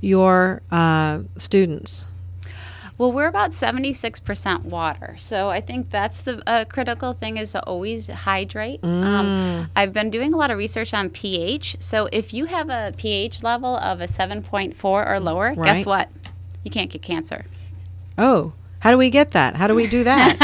[0.00, 2.06] your uh, students?
[3.02, 5.16] Well, we're about 76% water.
[5.18, 8.78] So I think that's the uh, critical thing is to always hydrate.
[8.84, 9.02] Um, Mm.
[9.02, 11.78] Um, I've been doing a lot of research on pH.
[11.80, 15.66] So if you have a pH level of a 7.4 or lower, right.
[15.66, 16.10] guess what?
[16.62, 17.44] You can't get cancer.
[18.16, 19.54] Oh, how do we get that?
[19.54, 20.36] How do we do that?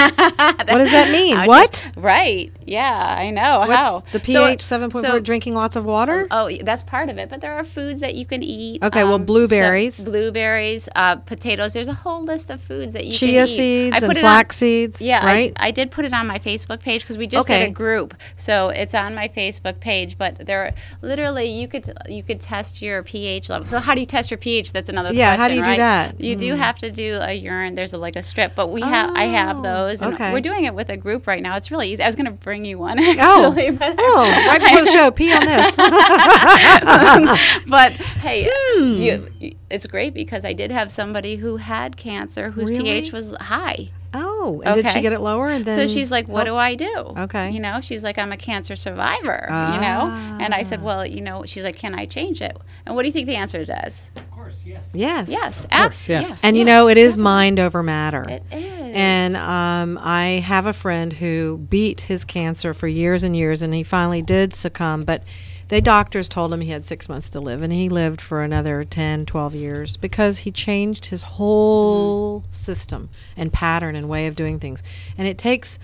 [0.69, 1.37] what does that mean?
[1.47, 1.91] What?
[1.97, 2.53] right.
[2.65, 3.61] Yeah, I know.
[3.61, 4.05] What's how?
[4.13, 6.29] The pH so, 7.4 so, drinking lots of water?
[6.31, 7.29] Oh, oh, that's part of it.
[7.31, 8.81] But there are foods that you can eat.
[8.83, 9.97] Okay, um, well, blueberries.
[9.97, 11.73] So blueberries, uh, potatoes.
[11.73, 13.57] There's a whole list of foods that you Chia can eat.
[13.57, 15.03] Chia seeds I put and flax on, seeds.
[15.03, 15.53] Yeah, right?
[15.57, 17.61] I, I, did put it on my Facebook page because we just okay.
[17.65, 18.15] did a group.
[18.37, 20.17] So it's on my Facebook page.
[20.17, 20.73] But there, are,
[21.03, 23.67] literally, you could you could test your pH level.
[23.67, 24.73] So how do you test your pH?
[24.73, 25.75] That's another yeah, question, Yeah, how do you right?
[25.75, 26.21] do that?
[26.21, 26.39] You mm.
[26.39, 27.75] do have to do a urine.
[27.75, 30.33] There's a, like a strip, but we have I have those, and okay.
[30.33, 31.57] we're doing it with a group right now.
[31.57, 32.03] It's really easy.
[32.03, 33.03] I was going to bring you one oh.
[33.03, 33.69] actually.
[33.69, 35.77] Oh, but oh, right before the show, pee on this.
[37.67, 38.95] but hey, hmm.
[38.95, 42.85] you, it's great because I did have somebody who had cancer whose really?
[42.85, 43.91] pH was high.
[44.15, 44.83] Oh, and okay.
[44.83, 45.49] did she get it lower?
[45.49, 46.53] And then so she's like, "What oh.
[46.53, 49.75] do I do?" Okay, you know, she's like, "I'm a cancer survivor," ah.
[49.75, 52.57] you know, and I said, "Well, you know," she's like, "Can I change it?"
[52.87, 54.09] And what do you think the answer is?
[54.49, 54.91] Of course, yes.
[54.95, 56.29] Yes, yes, course, yes.
[56.29, 56.41] yes.
[56.43, 56.61] And yes.
[56.61, 58.25] you know, it is mind over matter.
[58.29, 58.95] It is.
[58.95, 63.75] And um, I have a friend who beat his cancer for years and years, and
[63.75, 65.23] he finally did succumb, but
[65.69, 68.85] the doctors told him he had six months to live, and he lived for another
[68.85, 72.55] 10, 12 years because he changed his whole mm.
[72.55, 74.83] system and pattern and way of doing things.
[75.19, 75.79] And it takes,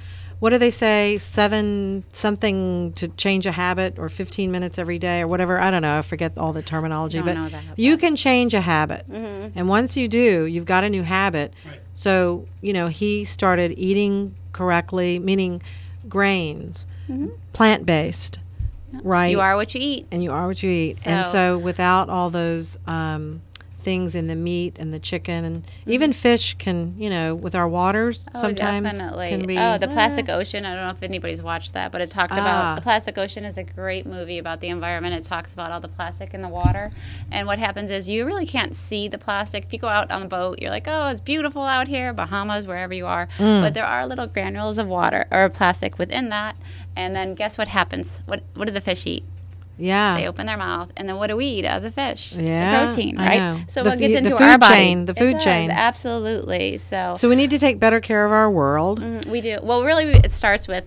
[0.45, 5.23] what do they say, seven something to change a habit or 15 minutes every day
[5.23, 5.59] or whatever?
[5.59, 5.97] I don't know.
[5.97, 7.17] I forget all the terminology.
[7.17, 9.11] Don't but know that, you can change a habit.
[9.11, 9.59] Mm-hmm.
[9.59, 11.55] And once you do, you've got a new habit.
[11.65, 11.81] Right.
[11.95, 15.63] So, you know, he started eating correctly, meaning
[16.11, 17.29] grains, mm-hmm.
[17.55, 18.39] plant based
[19.03, 19.29] right?
[19.29, 20.07] You are what you eat.
[20.11, 21.07] and you are what you eat.
[21.07, 23.41] and So- so without all those um,
[23.85, 27.69] things in the meat and the chicken and even fish can you know with our
[27.69, 29.29] waters Oh, sometimes definitely.
[29.29, 30.65] can be oh, the Plastic Ocean.
[30.65, 32.37] I don't know if anybody's watched that, but it talked Ah.
[32.41, 35.15] about the Plastic Ocean is a great movie about the environment.
[35.15, 36.91] It talks about all the plastic in the water,
[37.31, 39.65] and what happens is you really can't see the plastic.
[39.65, 42.67] If you go out on a boat, you're like, oh, it's beautiful out here, Bahamas,
[42.67, 43.63] wherever you are, Mm.
[43.63, 46.57] but there are little granules of water or plastic within that.
[46.97, 48.23] And then guess what happens?
[48.27, 49.25] What what do the fish eat?
[49.77, 52.33] Yeah They open their mouth, and then what do we eat of the fish?
[52.33, 53.65] Yeah, the protein, right?
[53.69, 54.75] So The what gets the into food our body?
[54.75, 55.71] chain, the food does, chain.
[55.71, 56.79] absolutely.
[56.79, 59.59] So so we need to take better care of our world Mm, We do.
[59.63, 60.85] Well, really, it starts with.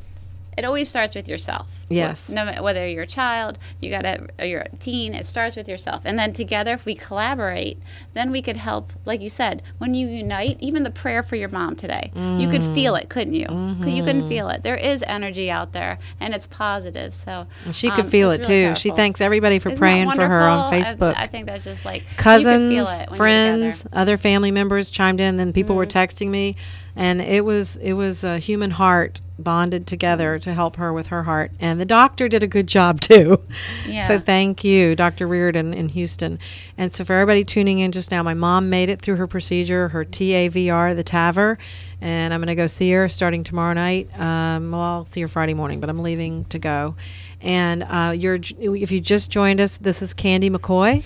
[0.58, 1.68] It always starts with yourself.
[1.88, 2.30] Yes.
[2.30, 5.70] No, whether you're a child, you got a, or you're a teen, it starts with
[5.70, 6.02] yourself.
[6.04, 7.80] And then together, if we collaborate,
[8.14, 8.92] then we could help.
[9.06, 12.64] Like you said, when you unite, even the prayer for your mom today, you could
[12.74, 13.46] feel it, couldn't you?
[13.48, 13.88] Mm-hmm.
[13.88, 14.64] You couldn't feel it.
[14.64, 17.14] There is energy out there, and it's positive.
[17.14, 19.78] So And she could um, feel it it's too really she thanks everybody for Isn't
[19.80, 21.08] praying for her on wonderful?
[21.08, 24.52] I- facebook I, think that's just like cousins, you feel it when friends, other family
[24.52, 25.38] members chimed in.
[25.38, 25.98] Then people were Mm-hmm.
[25.98, 26.56] texting me,
[26.98, 31.24] and it was it was a human heart bonded together to help her with her
[31.24, 31.52] heart.
[31.60, 33.42] And the doctor did a good job too.
[33.88, 34.08] Yeah.
[34.08, 35.28] So thank you, Dr.
[35.28, 36.40] Reardon in Houston.
[36.78, 39.90] And so for everybody tuning in just now, my mom made it through her procedure,
[39.90, 41.58] her TAVR, the TAVR,
[42.02, 44.10] and I'm going to go see her starting tomorrow night.
[44.20, 46.96] Um, well, I'll see her Friday morning, but I'm leaving to go.
[47.40, 51.04] And uh, you're, if you just joined us, this is Candi McCoy,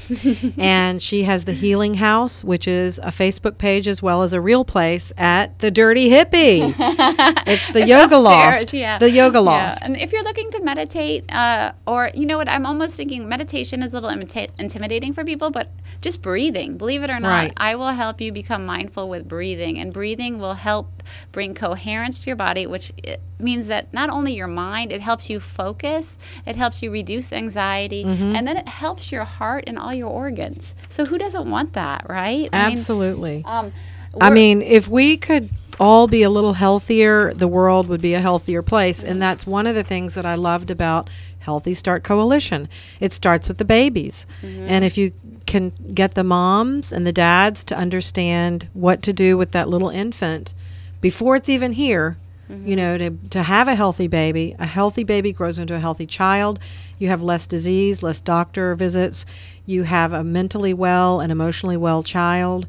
[0.57, 4.39] and she has the Healing House, which is a Facebook page as well as a
[4.39, 6.73] real place at the Dirty Hippie.
[7.47, 8.73] it's the It's yoga upstairs, loft.
[8.73, 8.97] Yeah.
[8.97, 9.41] The yoga Yeah.
[9.41, 9.79] loft.
[9.83, 13.83] And if you're looking to meditate, uh, or you know what, I'm almost thinking meditation
[13.83, 15.69] is a little imita- intimidating for people, but
[16.01, 17.53] just breathing, believe it or not, Right.
[17.57, 19.79] I will help you become mindful with breathing.
[19.79, 21.00] And breathing will help
[21.31, 22.91] bring coherence to your body, which
[23.39, 28.03] means that not only your mind, it helps you focus, it helps you reduce anxiety,
[28.03, 28.35] Mm-hmm.
[28.35, 30.73] and then it helps your heart and all your organs.
[30.89, 32.49] So who doesn't want that, right?
[32.53, 33.43] I mean, Absolutely.
[33.45, 33.71] um,
[34.19, 35.49] I mean, if we could
[35.79, 39.03] all be a little healthier, the world would be a healthier place.
[39.03, 42.67] And that's one of the things that I loved about Healthy Start Coalition.
[42.99, 44.27] It starts with the babies.
[44.43, 45.13] And if you
[45.47, 49.89] can get the moms and the dads to understand what to do with that little
[49.89, 50.53] infant
[51.01, 52.17] before it's even here,
[52.65, 56.05] you know, to, to have a healthy baby, a healthy baby grows into a healthy
[56.05, 56.59] child.
[56.99, 59.25] You have less disease, less doctor visits.
[59.65, 62.67] You have a mentally well and emotionally well child.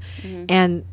[0.48, 0.84] And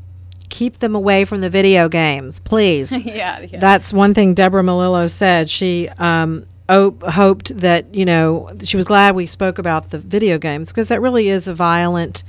[0.50, 2.92] keep them away from the video games, please.
[2.92, 3.60] yeah, yeah.
[3.60, 5.52] That's one thing Deborah Melillo said.
[5.52, 10.40] She um, op- hoped that, you know, she was glad we spoke about the video
[10.40, 12.24] games because that really is a violent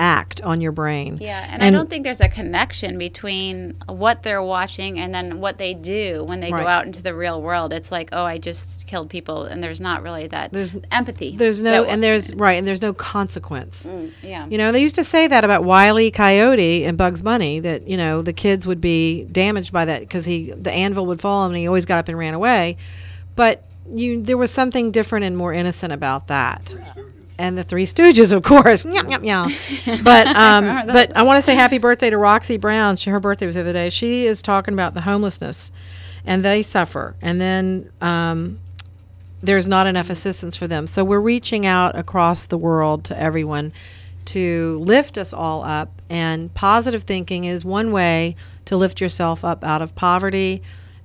[0.00, 1.18] act on your brain.
[1.20, 5.58] Yeah, and, I don't think there's a connection between what they're watching and then what
[5.58, 6.62] they do when they Right.
[6.62, 7.72] go out into the real world.
[7.72, 11.36] It's like, oh, I just killed people, and there's not really that There's- empathy.
[11.36, 13.86] There's no, and there's, right, and there's no consequence.
[13.86, 14.46] Mm, yeah.
[14.48, 16.10] You know, they used to say that about Wile E.
[16.10, 20.24] Coyote and Bugs Bunny that you know the kids would be damaged by that because
[20.24, 22.78] he the anvil would fall him and he always got up and ran away.
[23.36, 26.74] But you, there was something different and more innocent about that.
[27.40, 28.84] And the Three Stooges, of course.
[28.84, 29.48] Meow, meow, meow.
[30.02, 32.96] But um, but I want to say happy birthday to Roxy Brown.
[32.96, 33.88] She, her birthday was the other day.
[33.88, 35.72] She is talking about the homelessness,
[36.26, 37.16] and they suffer.
[37.22, 38.58] And then um,
[39.42, 40.86] there's not enough assistance for them.
[40.86, 43.72] So we're reaching out across the world to everyone
[44.26, 45.90] to lift us all up.
[46.10, 48.36] And positive thinking is one way
[48.66, 50.62] to lift yourself up out of poverty.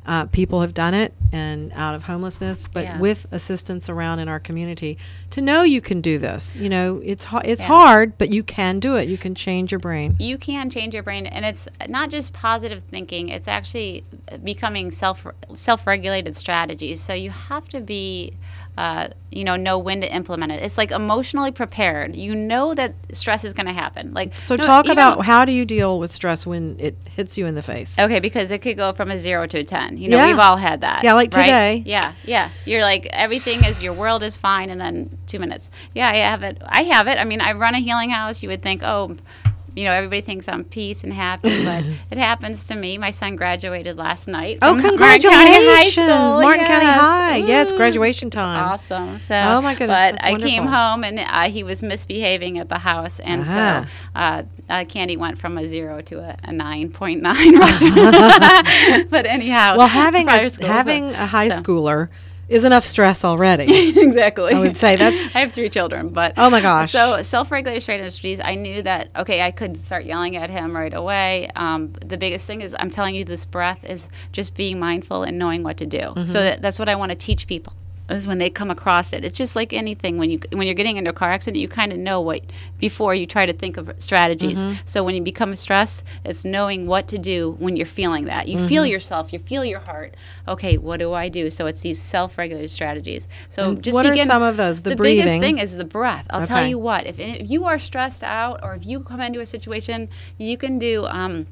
[0.07, 2.99] Uh, people have done it and out of homelessness, but Yeah.
[2.99, 4.97] with assistance around in our community
[5.31, 6.55] to know you can do this.
[6.57, 7.67] You know, it's it's Yeah.
[7.67, 9.09] hard, but you can do it.
[9.09, 10.15] You can change your brain.
[10.19, 14.03] you can change your brain and it's not just positive thinking it's actually
[14.43, 18.33] becoming self self-regulated strategies so you have to be
[18.77, 22.93] uh, you know know when to implement it it's like emotionally prepared you know that
[23.13, 25.97] stress is going to happen like So no, talk even- about how do you deal
[25.99, 27.97] with stress when it hits you in the face?
[27.97, 29.97] Okay, because it could go from a zero to a ten.
[29.97, 30.27] You know, Yeah.
[30.27, 31.03] we've all had that.
[31.05, 31.43] Yeah, like right?
[31.45, 31.83] today.
[31.85, 32.49] Yeah, yeah.
[32.65, 35.69] You're like everything is your world is fine, and then two minutes.
[35.93, 36.61] Yeah, I have it.
[36.65, 37.17] I have it.
[37.17, 38.43] I mean, I run a healing house.
[38.43, 39.15] You would think, oh,
[39.75, 42.97] you know, everybody thinks I'm peace and happy, but it happens to me.
[42.97, 44.59] My son graduated last night.
[44.61, 46.41] Oh, from Martin County High congratulations, School.
[46.41, 46.99] Martin County Yes.
[47.01, 47.35] High.
[47.37, 48.63] Yeah, it's graduation time.
[48.73, 49.19] Awesome.
[49.19, 52.77] So, Oh, my goodness, But I came home and uh, he was misbehaving at the
[52.79, 53.85] house, and Ah.
[54.15, 57.59] so uh, uh, Candi went from a zero to a, a nine point nine.
[59.09, 61.61] but anyhow, Well, having a, having so- a high so.
[61.61, 62.09] schooler
[62.47, 63.89] is enough stress already.
[63.99, 64.53] exactly.
[64.53, 66.91] I would say that's- I have three children, but Oh my gosh.
[66.91, 68.39] So self-regulated strategies.
[68.43, 71.49] I knew that okay, I could start yelling at him right away.
[71.55, 75.37] Um, the biggest thing is I'm telling you, this breath is just being mindful and
[75.39, 75.99] knowing what to do.
[75.99, 76.25] Mm-hmm.
[76.27, 77.73] So that, that's what I want to teach people.
[78.09, 79.25] Is when they come across it.
[79.25, 81.91] It's just like anything when you when you're getting into a car accident, you kind
[81.91, 82.41] of know what
[82.77, 84.57] before you try to think of strategies.
[84.57, 84.79] Mm-hmm.
[84.85, 88.47] So when you become stressed, it's knowing what to do when you're feeling that.
[88.47, 90.15] You feel yourself, you feel your heart.
[90.47, 91.49] Okay, what do I do?
[91.49, 93.27] So it's these self-regulated strategies.
[93.49, 94.81] So And just what are some of those?
[94.81, 95.41] The biggest breathing.
[95.41, 96.25] thing is the breath.
[96.29, 97.05] I'll tell you what.
[97.05, 100.79] If, if you are stressed out, or if you come into a situation, you can
[100.79, 101.05] do.
[101.05, 101.47] Um,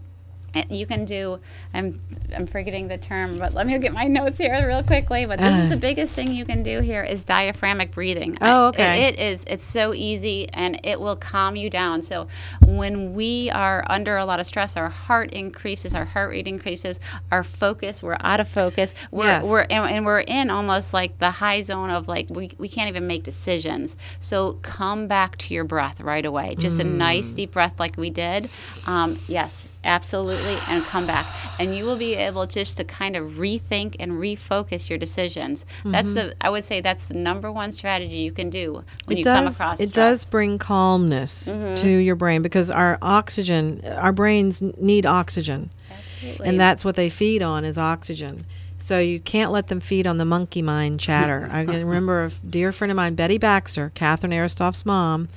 [0.69, 1.39] you can do.
[1.73, 1.99] I'm
[2.35, 5.25] I'm forgetting the term, but let me get my notes here real quickly.
[5.25, 8.37] But this is the biggest thing you can do here is diaphragmatic breathing.
[8.41, 9.03] Oh, it- okay.
[9.07, 9.43] it is.
[9.47, 12.01] It's so easy, and it will calm you down.
[12.01, 12.27] So
[12.61, 16.99] when we are under a lot of stress, our heart increases, our heart rate increases,
[17.31, 18.01] our focus.
[18.03, 18.93] We're out of focus.
[19.11, 19.43] We're Yes.
[19.45, 22.89] we're and, and we're in almost like the high zone of like we, we can't
[22.89, 27.35] even make decisions so come back to your breath right away just a nice Mm.
[27.35, 28.49] deep breath like we did
[28.85, 31.25] um, yes absolutely and come back
[31.59, 36.07] and you will be able just to kind of rethink and refocus your decisions that's
[36.07, 36.13] Mm-hmm.
[36.15, 39.23] the i would say that's the number one strategy you can do when it you
[39.23, 39.91] does, come across it stress.
[39.91, 40.11] Mm-hmm.
[40.13, 46.47] does bring calmness to your brain because our oxygen our brains need oxygen Absolutely.
[46.47, 48.45] and that's what they feed on is oxygen
[48.79, 52.71] so you can't let them feed on the monkey mind chatter i remember a dear
[52.71, 55.27] friend of mine betty baxter catherine aristoff's mom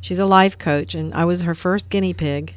[0.00, 2.54] she's a life coach and i was her first guinea pig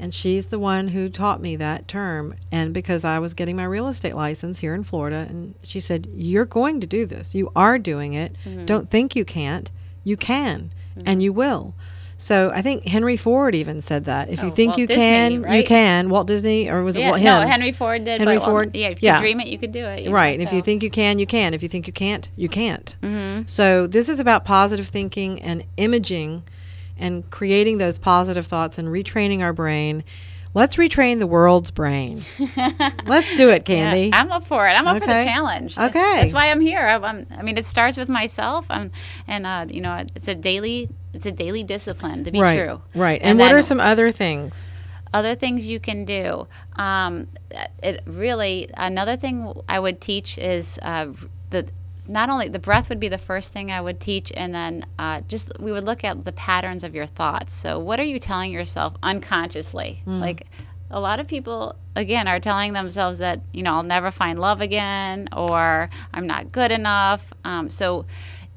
[0.00, 3.64] and she's the one who taught me that term and because i was getting my
[3.64, 7.52] real estate license here in florida and she said you're going to do this you
[7.54, 8.34] are doing it
[8.64, 9.70] don't think you can't
[10.02, 10.72] you can
[11.06, 11.74] and you will
[12.18, 15.02] so i think henry ford even said that if you Oh, think Walt you Disney,
[15.02, 18.38] can you can walt disney or was it yeah, Walt, no henry ford did Henry
[18.38, 18.74] Ford?
[18.74, 19.16] yeah if Yeah.
[19.16, 20.38] you dream it you could do it you know, Right.
[20.40, 21.54] If you think you can, you can.
[21.54, 22.94] If you think you can't, you can't.
[23.02, 23.48] Mhm.
[23.48, 26.42] So this is about positive thinking and imaging
[27.00, 30.04] and creating those positive thoughts and retraining our brain.
[30.52, 32.22] Let's retrain the world's brain.
[33.06, 34.10] Let's do it, Yeah, Candi.
[34.12, 34.72] I'm up for it.
[34.72, 35.78] I'm up for the challenge.
[35.78, 36.16] Okay.
[36.16, 36.80] That's why I'm here.
[36.80, 38.66] I'm, I'm, I mean, it starts with myself.
[38.68, 38.90] I'm,
[39.28, 42.56] and uh, you know, it's a daily, it's a daily discipline to be right.
[42.56, 42.82] true.
[42.96, 43.20] Right.
[43.20, 44.72] And, And what are some other things?
[45.12, 46.48] Other things you can do.
[46.76, 47.28] Um,
[47.82, 51.08] it really another thing I would teach is uh,
[51.50, 51.66] the
[52.08, 55.20] not only the breath would be the first thing I would teach, and then uh,
[55.28, 57.52] just we would look at the patterns of your thoughts.
[57.54, 60.02] So, what are you telling yourself unconsciously?
[60.20, 60.46] Like
[60.90, 64.60] a lot of people, again, are telling themselves that you know I'll never find love
[64.60, 67.32] again, or I'm not good enough.
[67.44, 68.06] Um, so,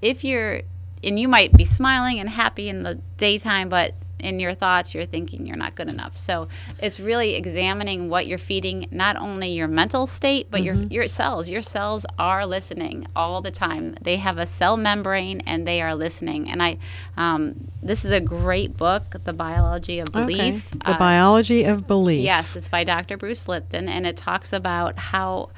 [0.02, 0.62] if you're
[1.04, 3.94] and you might be smiling and happy in the daytime, but
[4.24, 6.16] in your thoughts, you're thinking you're not good enough.
[6.18, 6.48] So
[6.80, 11.50] it's really examining what you're feeding, not only your mental state, but your your cells.
[11.50, 13.96] Your cells are listening all the time.
[14.02, 16.50] They have a cell membrane, and they are listening.
[16.50, 16.78] And I,
[17.18, 20.68] um, this is a great book, The Biology of Belief.
[20.74, 20.80] Okay.
[20.86, 22.24] The Uh, biology of belief.
[22.24, 23.18] Yes, it's by Dr.
[23.18, 25.50] Bruce Lipton, and it talks about how,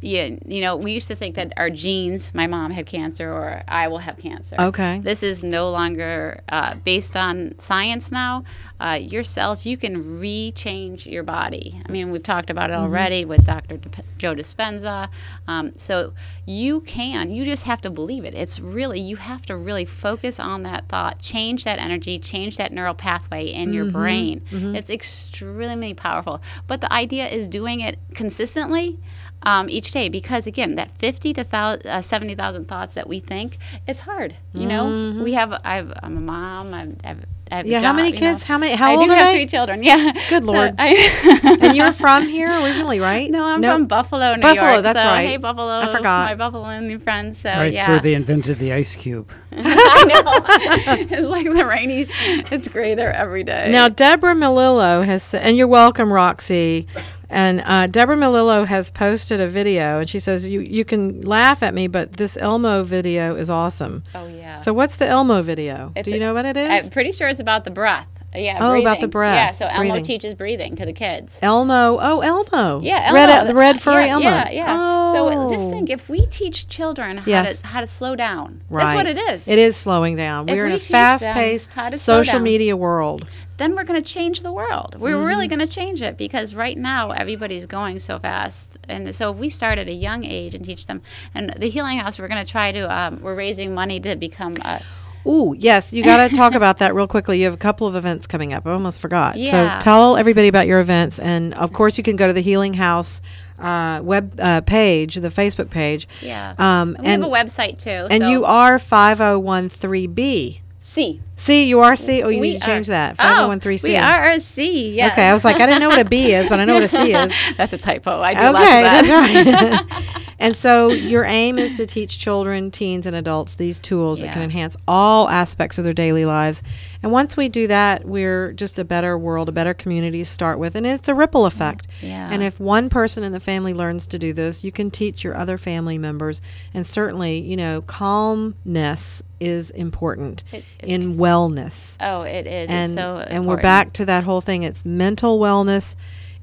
[0.00, 3.62] you, you know, we used to think that our genes, my mom had cancer or
[3.68, 4.56] I will have cancer.
[4.58, 5.00] Okay.
[5.00, 8.44] This is no longer uh, based on science now.
[8.80, 11.80] Uh, your cells, you can rechange your body.
[11.86, 12.82] I mean, we've talked about it Mm-hmm.
[12.84, 13.78] already with Dr.
[14.18, 15.08] Joe Dispenza.
[15.48, 16.12] Um, so
[16.46, 18.34] you can, you just have to believe it.
[18.34, 22.72] It's really, you have to really focus on that thought, change that energy, change that
[22.72, 23.92] neural pathway in your Mm-hmm.
[23.92, 24.42] brain.
[24.76, 26.42] It's extremely powerful.
[26.66, 28.98] But the idea is doing it consistently.
[29.44, 33.58] Um, each day, because again, that fifty to uh, seventy thousand thoughts that we think,
[33.86, 34.34] it's hard.
[34.52, 35.52] You know, we have.
[35.64, 36.74] I've, I'm a mom.
[36.74, 37.70] I'm, I've, I have a Mm-hmm.
[37.70, 38.32] Yeah, how many job, you know.
[38.34, 38.44] kids?
[38.44, 39.34] How many- how I old do are have they?
[39.36, 39.82] three children.
[39.82, 40.12] Yeah.
[40.28, 40.74] Good So Lord.
[40.78, 43.30] I- And you're from here originally, right?
[43.30, 43.74] No, I'm Nope.
[43.76, 44.56] from Buffalo, New York.
[44.56, 44.82] Buffalo, York.
[44.82, 45.26] that's so, right.
[45.28, 45.78] Hey, Buffalo.
[45.80, 46.28] I forgot.
[46.30, 47.38] My Buffalo new friends.
[47.38, 47.88] So right yeah.
[47.90, 49.30] where they invented the ice cube.
[49.52, 51.06] I know.
[51.10, 52.06] it's like the rainy.
[52.50, 53.70] It's gray there every day.
[53.72, 56.86] Now, Deborah Melillo has, sa- and you're welcome, Roxy.
[57.30, 61.62] And uh, Deborah Melillo has posted a video, and she says you you can laugh
[61.62, 64.02] at me, but this Elmo video is awesome.
[64.14, 64.54] Oh yeah.
[64.54, 65.92] So, what's the Elmo video?
[65.94, 66.70] It's Do you a- know what it is?
[66.86, 68.06] I'm pretty sure it's about the breath.
[68.34, 68.58] Yeah.
[68.60, 69.52] Oh, about the breath, Yeah.
[69.52, 70.04] So Elmo breathing.
[70.04, 71.38] teaches breathing to the kids.
[71.40, 71.98] Elmo.
[71.98, 72.80] Oh, Elmo.
[72.82, 73.14] Yeah, Elmo.
[73.14, 74.28] Red, the red furry yeah, Elmo.
[74.28, 74.76] Yeah, yeah.
[74.78, 75.12] Oh.
[75.14, 75.70] So just Oh.
[75.70, 77.60] think, if we teach children how Yes.
[77.62, 78.84] to how to slow down, Right.
[78.84, 79.48] that's what it is.
[79.48, 80.44] It is slowing down.
[80.46, 82.42] We're in a fast-paced how to slow social down.
[82.42, 83.26] media world.
[83.58, 84.96] Then we're going to change the world.
[84.98, 85.24] We're Mm-hmm.
[85.24, 89.36] really going to change it because right now everybody's going so fast, and so if
[89.38, 91.02] we start at a young age and teach them.
[91.34, 92.90] And the Healing House, we're going to try to.
[92.92, 94.56] Um, we're raising money to become.
[94.64, 94.82] A,
[95.26, 97.38] Ooh, yes, you got to talk about that real quickly.
[97.40, 98.66] You have a couple of events coming up.
[98.66, 99.36] I almost forgot.
[99.36, 99.50] Yeah.
[99.78, 102.74] So tell everybody about your events, and of course, you can go to the Healing
[102.74, 103.20] House
[103.58, 106.06] uh, web uh, page, the Facebook page.
[106.22, 106.54] yeah.
[106.58, 108.06] Um, and we and have a website too.
[108.08, 110.60] and so you are five zero one three B.
[110.80, 111.20] C.
[111.38, 112.22] C, you are C.
[112.22, 113.16] Oh, you We need to are- change that.
[113.18, 113.90] Oh, Five zero one three C.
[113.90, 114.96] We are a C.
[114.96, 115.08] Yeah.
[115.12, 116.82] Okay, I was like, I didn't know what a B is, but I know what
[116.82, 117.32] a C is.
[117.56, 118.20] That's a typo.
[118.20, 119.04] I do Okay, that.
[119.06, 120.24] that's right.
[120.38, 124.42] and so your aim is to teach children, teens, and adults these tools that can
[124.42, 126.62] enhance all aspects of their daily lives.
[127.02, 130.58] And once we do that, we're just a better world, a better community to start
[130.58, 130.74] with.
[130.74, 131.56] And it's a ripple mm-hmm.
[131.56, 131.86] effect.
[132.02, 132.28] Yeah.
[132.30, 135.36] And if one person in the family learns to do this, you can teach your
[135.36, 136.42] other family members.
[136.74, 142.70] And certainly, you know, calmness is important It- in wellness Oh, it is.
[142.70, 145.94] and it's so and we're back to that whole thing it's mental wellness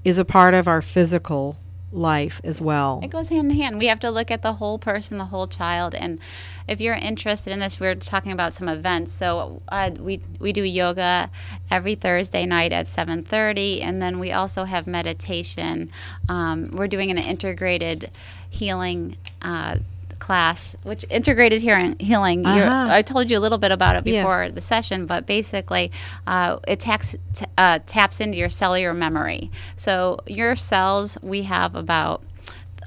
[0.03, 1.57] is a part of our physical
[1.91, 3.77] life as well It goes hand in hand.
[3.79, 6.19] We have to look at the whole person, the whole child, and
[6.67, 9.13] if you're interested in this, we're talking about some events.
[9.13, 11.29] So uh, we we do yoga
[11.71, 15.89] every Thursday night at 7:30, and then we also have meditation.
[16.27, 18.11] Um, we're doing an integrated
[18.49, 19.15] healing.
[19.41, 19.77] Uh,
[20.26, 22.88] class which integrated healing healing Uh-huh.
[22.89, 24.23] i told you a little bit about it Yes.
[24.23, 25.91] before the session but basically
[26.26, 31.76] uh, it tax, t- uh, taps into your cellular memory so your cells we have
[31.76, 32.23] about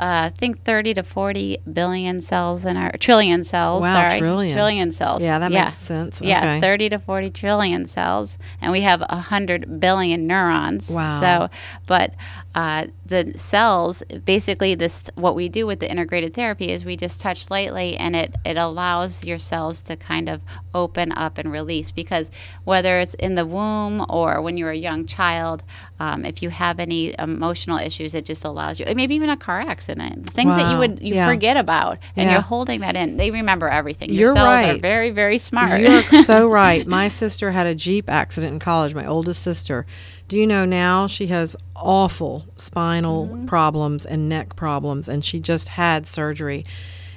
[0.01, 3.82] uh, I think 30 to 40 billion cells in our trillion cells.
[3.82, 4.55] Wow, sorry, trillion.
[4.55, 5.24] trillion cells.
[5.24, 6.22] Yeah, that makes sense.
[6.22, 10.89] Yeah, 30 to 40 trillion cells, and we have 100 billion neurons.
[10.89, 11.18] Wow.
[11.18, 11.57] So,
[11.89, 12.14] but
[12.55, 17.20] uh, the cells, basically, this what we do with the integrated therapy is we just
[17.20, 20.40] touch lightly, and it it allows your cells to kind of
[20.74, 21.90] open up and release.
[21.90, 22.30] Because
[22.64, 25.62] whether it's in the womb or when you're a young child,
[26.01, 28.86] um, if you have any emotional issues, it just allows you.
[28.94, 31.26] Maybe even a car accident, things that you would you Yeah.
[31.28, 32.32] forget about, and Yeah.
[32.32, 33.18] you're holding that in.
[33.18, 34.11] They remember everything.
[34.11, 34.80] Your You're cells are right.
[34.82, 35.80] very very smart.
[35.80, 36.86] You're so right.
[36.86, 39.86] My sister had a Jeep accident in college, my oldest sister.
[40.29, 43.47] Do you know now she has awful spinal Mm-hmm.
[43.47, 46.64] problems and neck problems, and she just had surgery,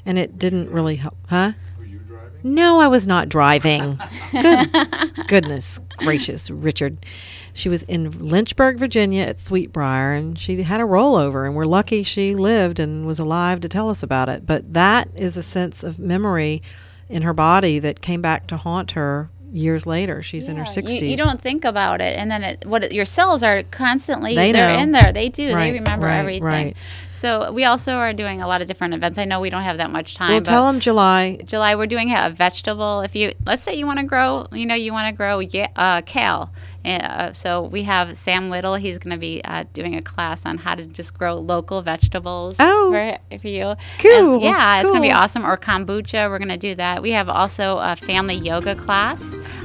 [0.06, 1.18] and it didn't really help.
[1.28, 1.52] Huh?
[1.78, 2.40] Were you driving?
[2.44, 4.00] No, I was not driving.
[4.32, 4.72] Good,
[5.28, 7.06] goodness gracious, Richard.
[7.54, 11.66] She was in Lynchburg, Virginia at Sweet Briar, and she had a rollover, and we're
[11.66, 14.46] lucky she lived and was alive to tell us about it.
[14.46, 16.62] But that is a sense of memory
[17.10, 20.22] in her body that came back to haunt her years later.
[20.22, 21.02] She's in her 60s.
[21.02, 24.36] You, you don't think about it, and then it, what it- your cells are constantly
[24.36, 24.84] They they're know.
[24.84, 25.12] in there.
[25.14, 25.54] They do.
[25.54, 26.44] Right, they remember right, everything.
[26.44, 26.78] right.
[27.14, 29.20] So we also are doing a lot of different events.
[29.20, 30.32] I know we don't have that much time.
[30.32, 31.38] well, tell them July.
[31.46, 33.02] July we're doing a vegetable.
[33.02, 35.68] If you let's say you want to grow, you know, you want to grow yeah,
[35.76, 36.52] uh, kale.
[36.84, 38.76] Uh, so we have Sam Whittle.
[38.76, 42.56] He's going to be uh, doing a class on how to just grow local vegetables.
[42.60, 42.92] Oh.
[42.92, 43.76] for, for you.
[44.00, 45.46] Cool, And, yeah, it's going to be awesome.
[45.46, 46.30] Or kombucha.
[46.30, 47.02] We're going to do that.
[47.02, 49.22] We have also a family yoga class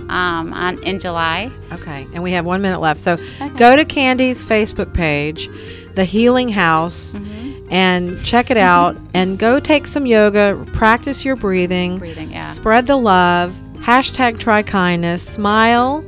[0.08, 1.50] um, on in July.
[1.72, 3.00] Okay, and we have one minute left.
[3.00, 3.16] So
[3.56, 5.48] go to Candi's Facebook page,
[5.94, 7.68] The Healing House, Mm-hmm.
[7.72, 8.96] and check it out.
[9.14, 12.42] and go take some yoga, practice your breathing, Breathing, yeah.
[12.42, 16.04] spread the love, hashtag try kindness, smile,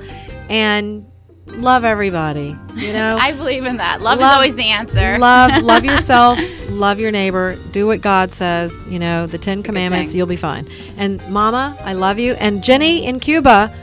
[0.48, 1.06] and
[1.46, 2.56] love everybody.
[2.74, 4.00] You know, I believe in that.
[4.02, 5.18] Love, Love- is always the answer.
[5.18, 6.38] love, love yourself,
[6.70, 8.86] love your neighbor, do what God says.
[8.88, 10.14] You know, the Ten Commandments.
[10.14, 10.68] You'll be fine.
[10.96, 12.34] And Mama, I love you.
[12.34, 13.74] And Jenny in Cuba.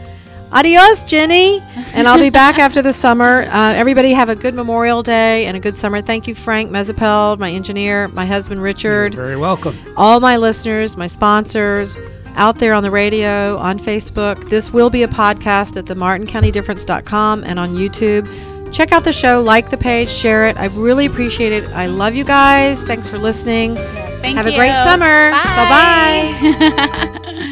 [0.51, 1.59] Adios, Jenny.
[1.93, 3.43] And I'll be back after the summer.
[3.49, 6.01] Uh, everybody have a good Memorial Day and a good summer.
[6.01, 9.77] Thank you, Frank Mezapel, my engineer, my husband, Richard, Very welcome.
[9.97, 11.97] all my listeners, my sponsors
[12.35, 14.49] out there on the radio, on Facebook.
[14.49, 18.27] This will be a podcast at the martincountydifference.com and on YouTube.
[18.73, 20.57] Check out the show, like the page, share it.
[20.57, 21.63] I really appreciate it.
[21.69, 22.81] I love you guys.
[22.81, 23.75] Thanks for listening.
[23.75, 24.35] Thank you.
[24.35, 24.53] Have you.
[24.53, 25.31] a great summer.
[25.31, 25.51] Bye.
[26.41, 27.51] Bye.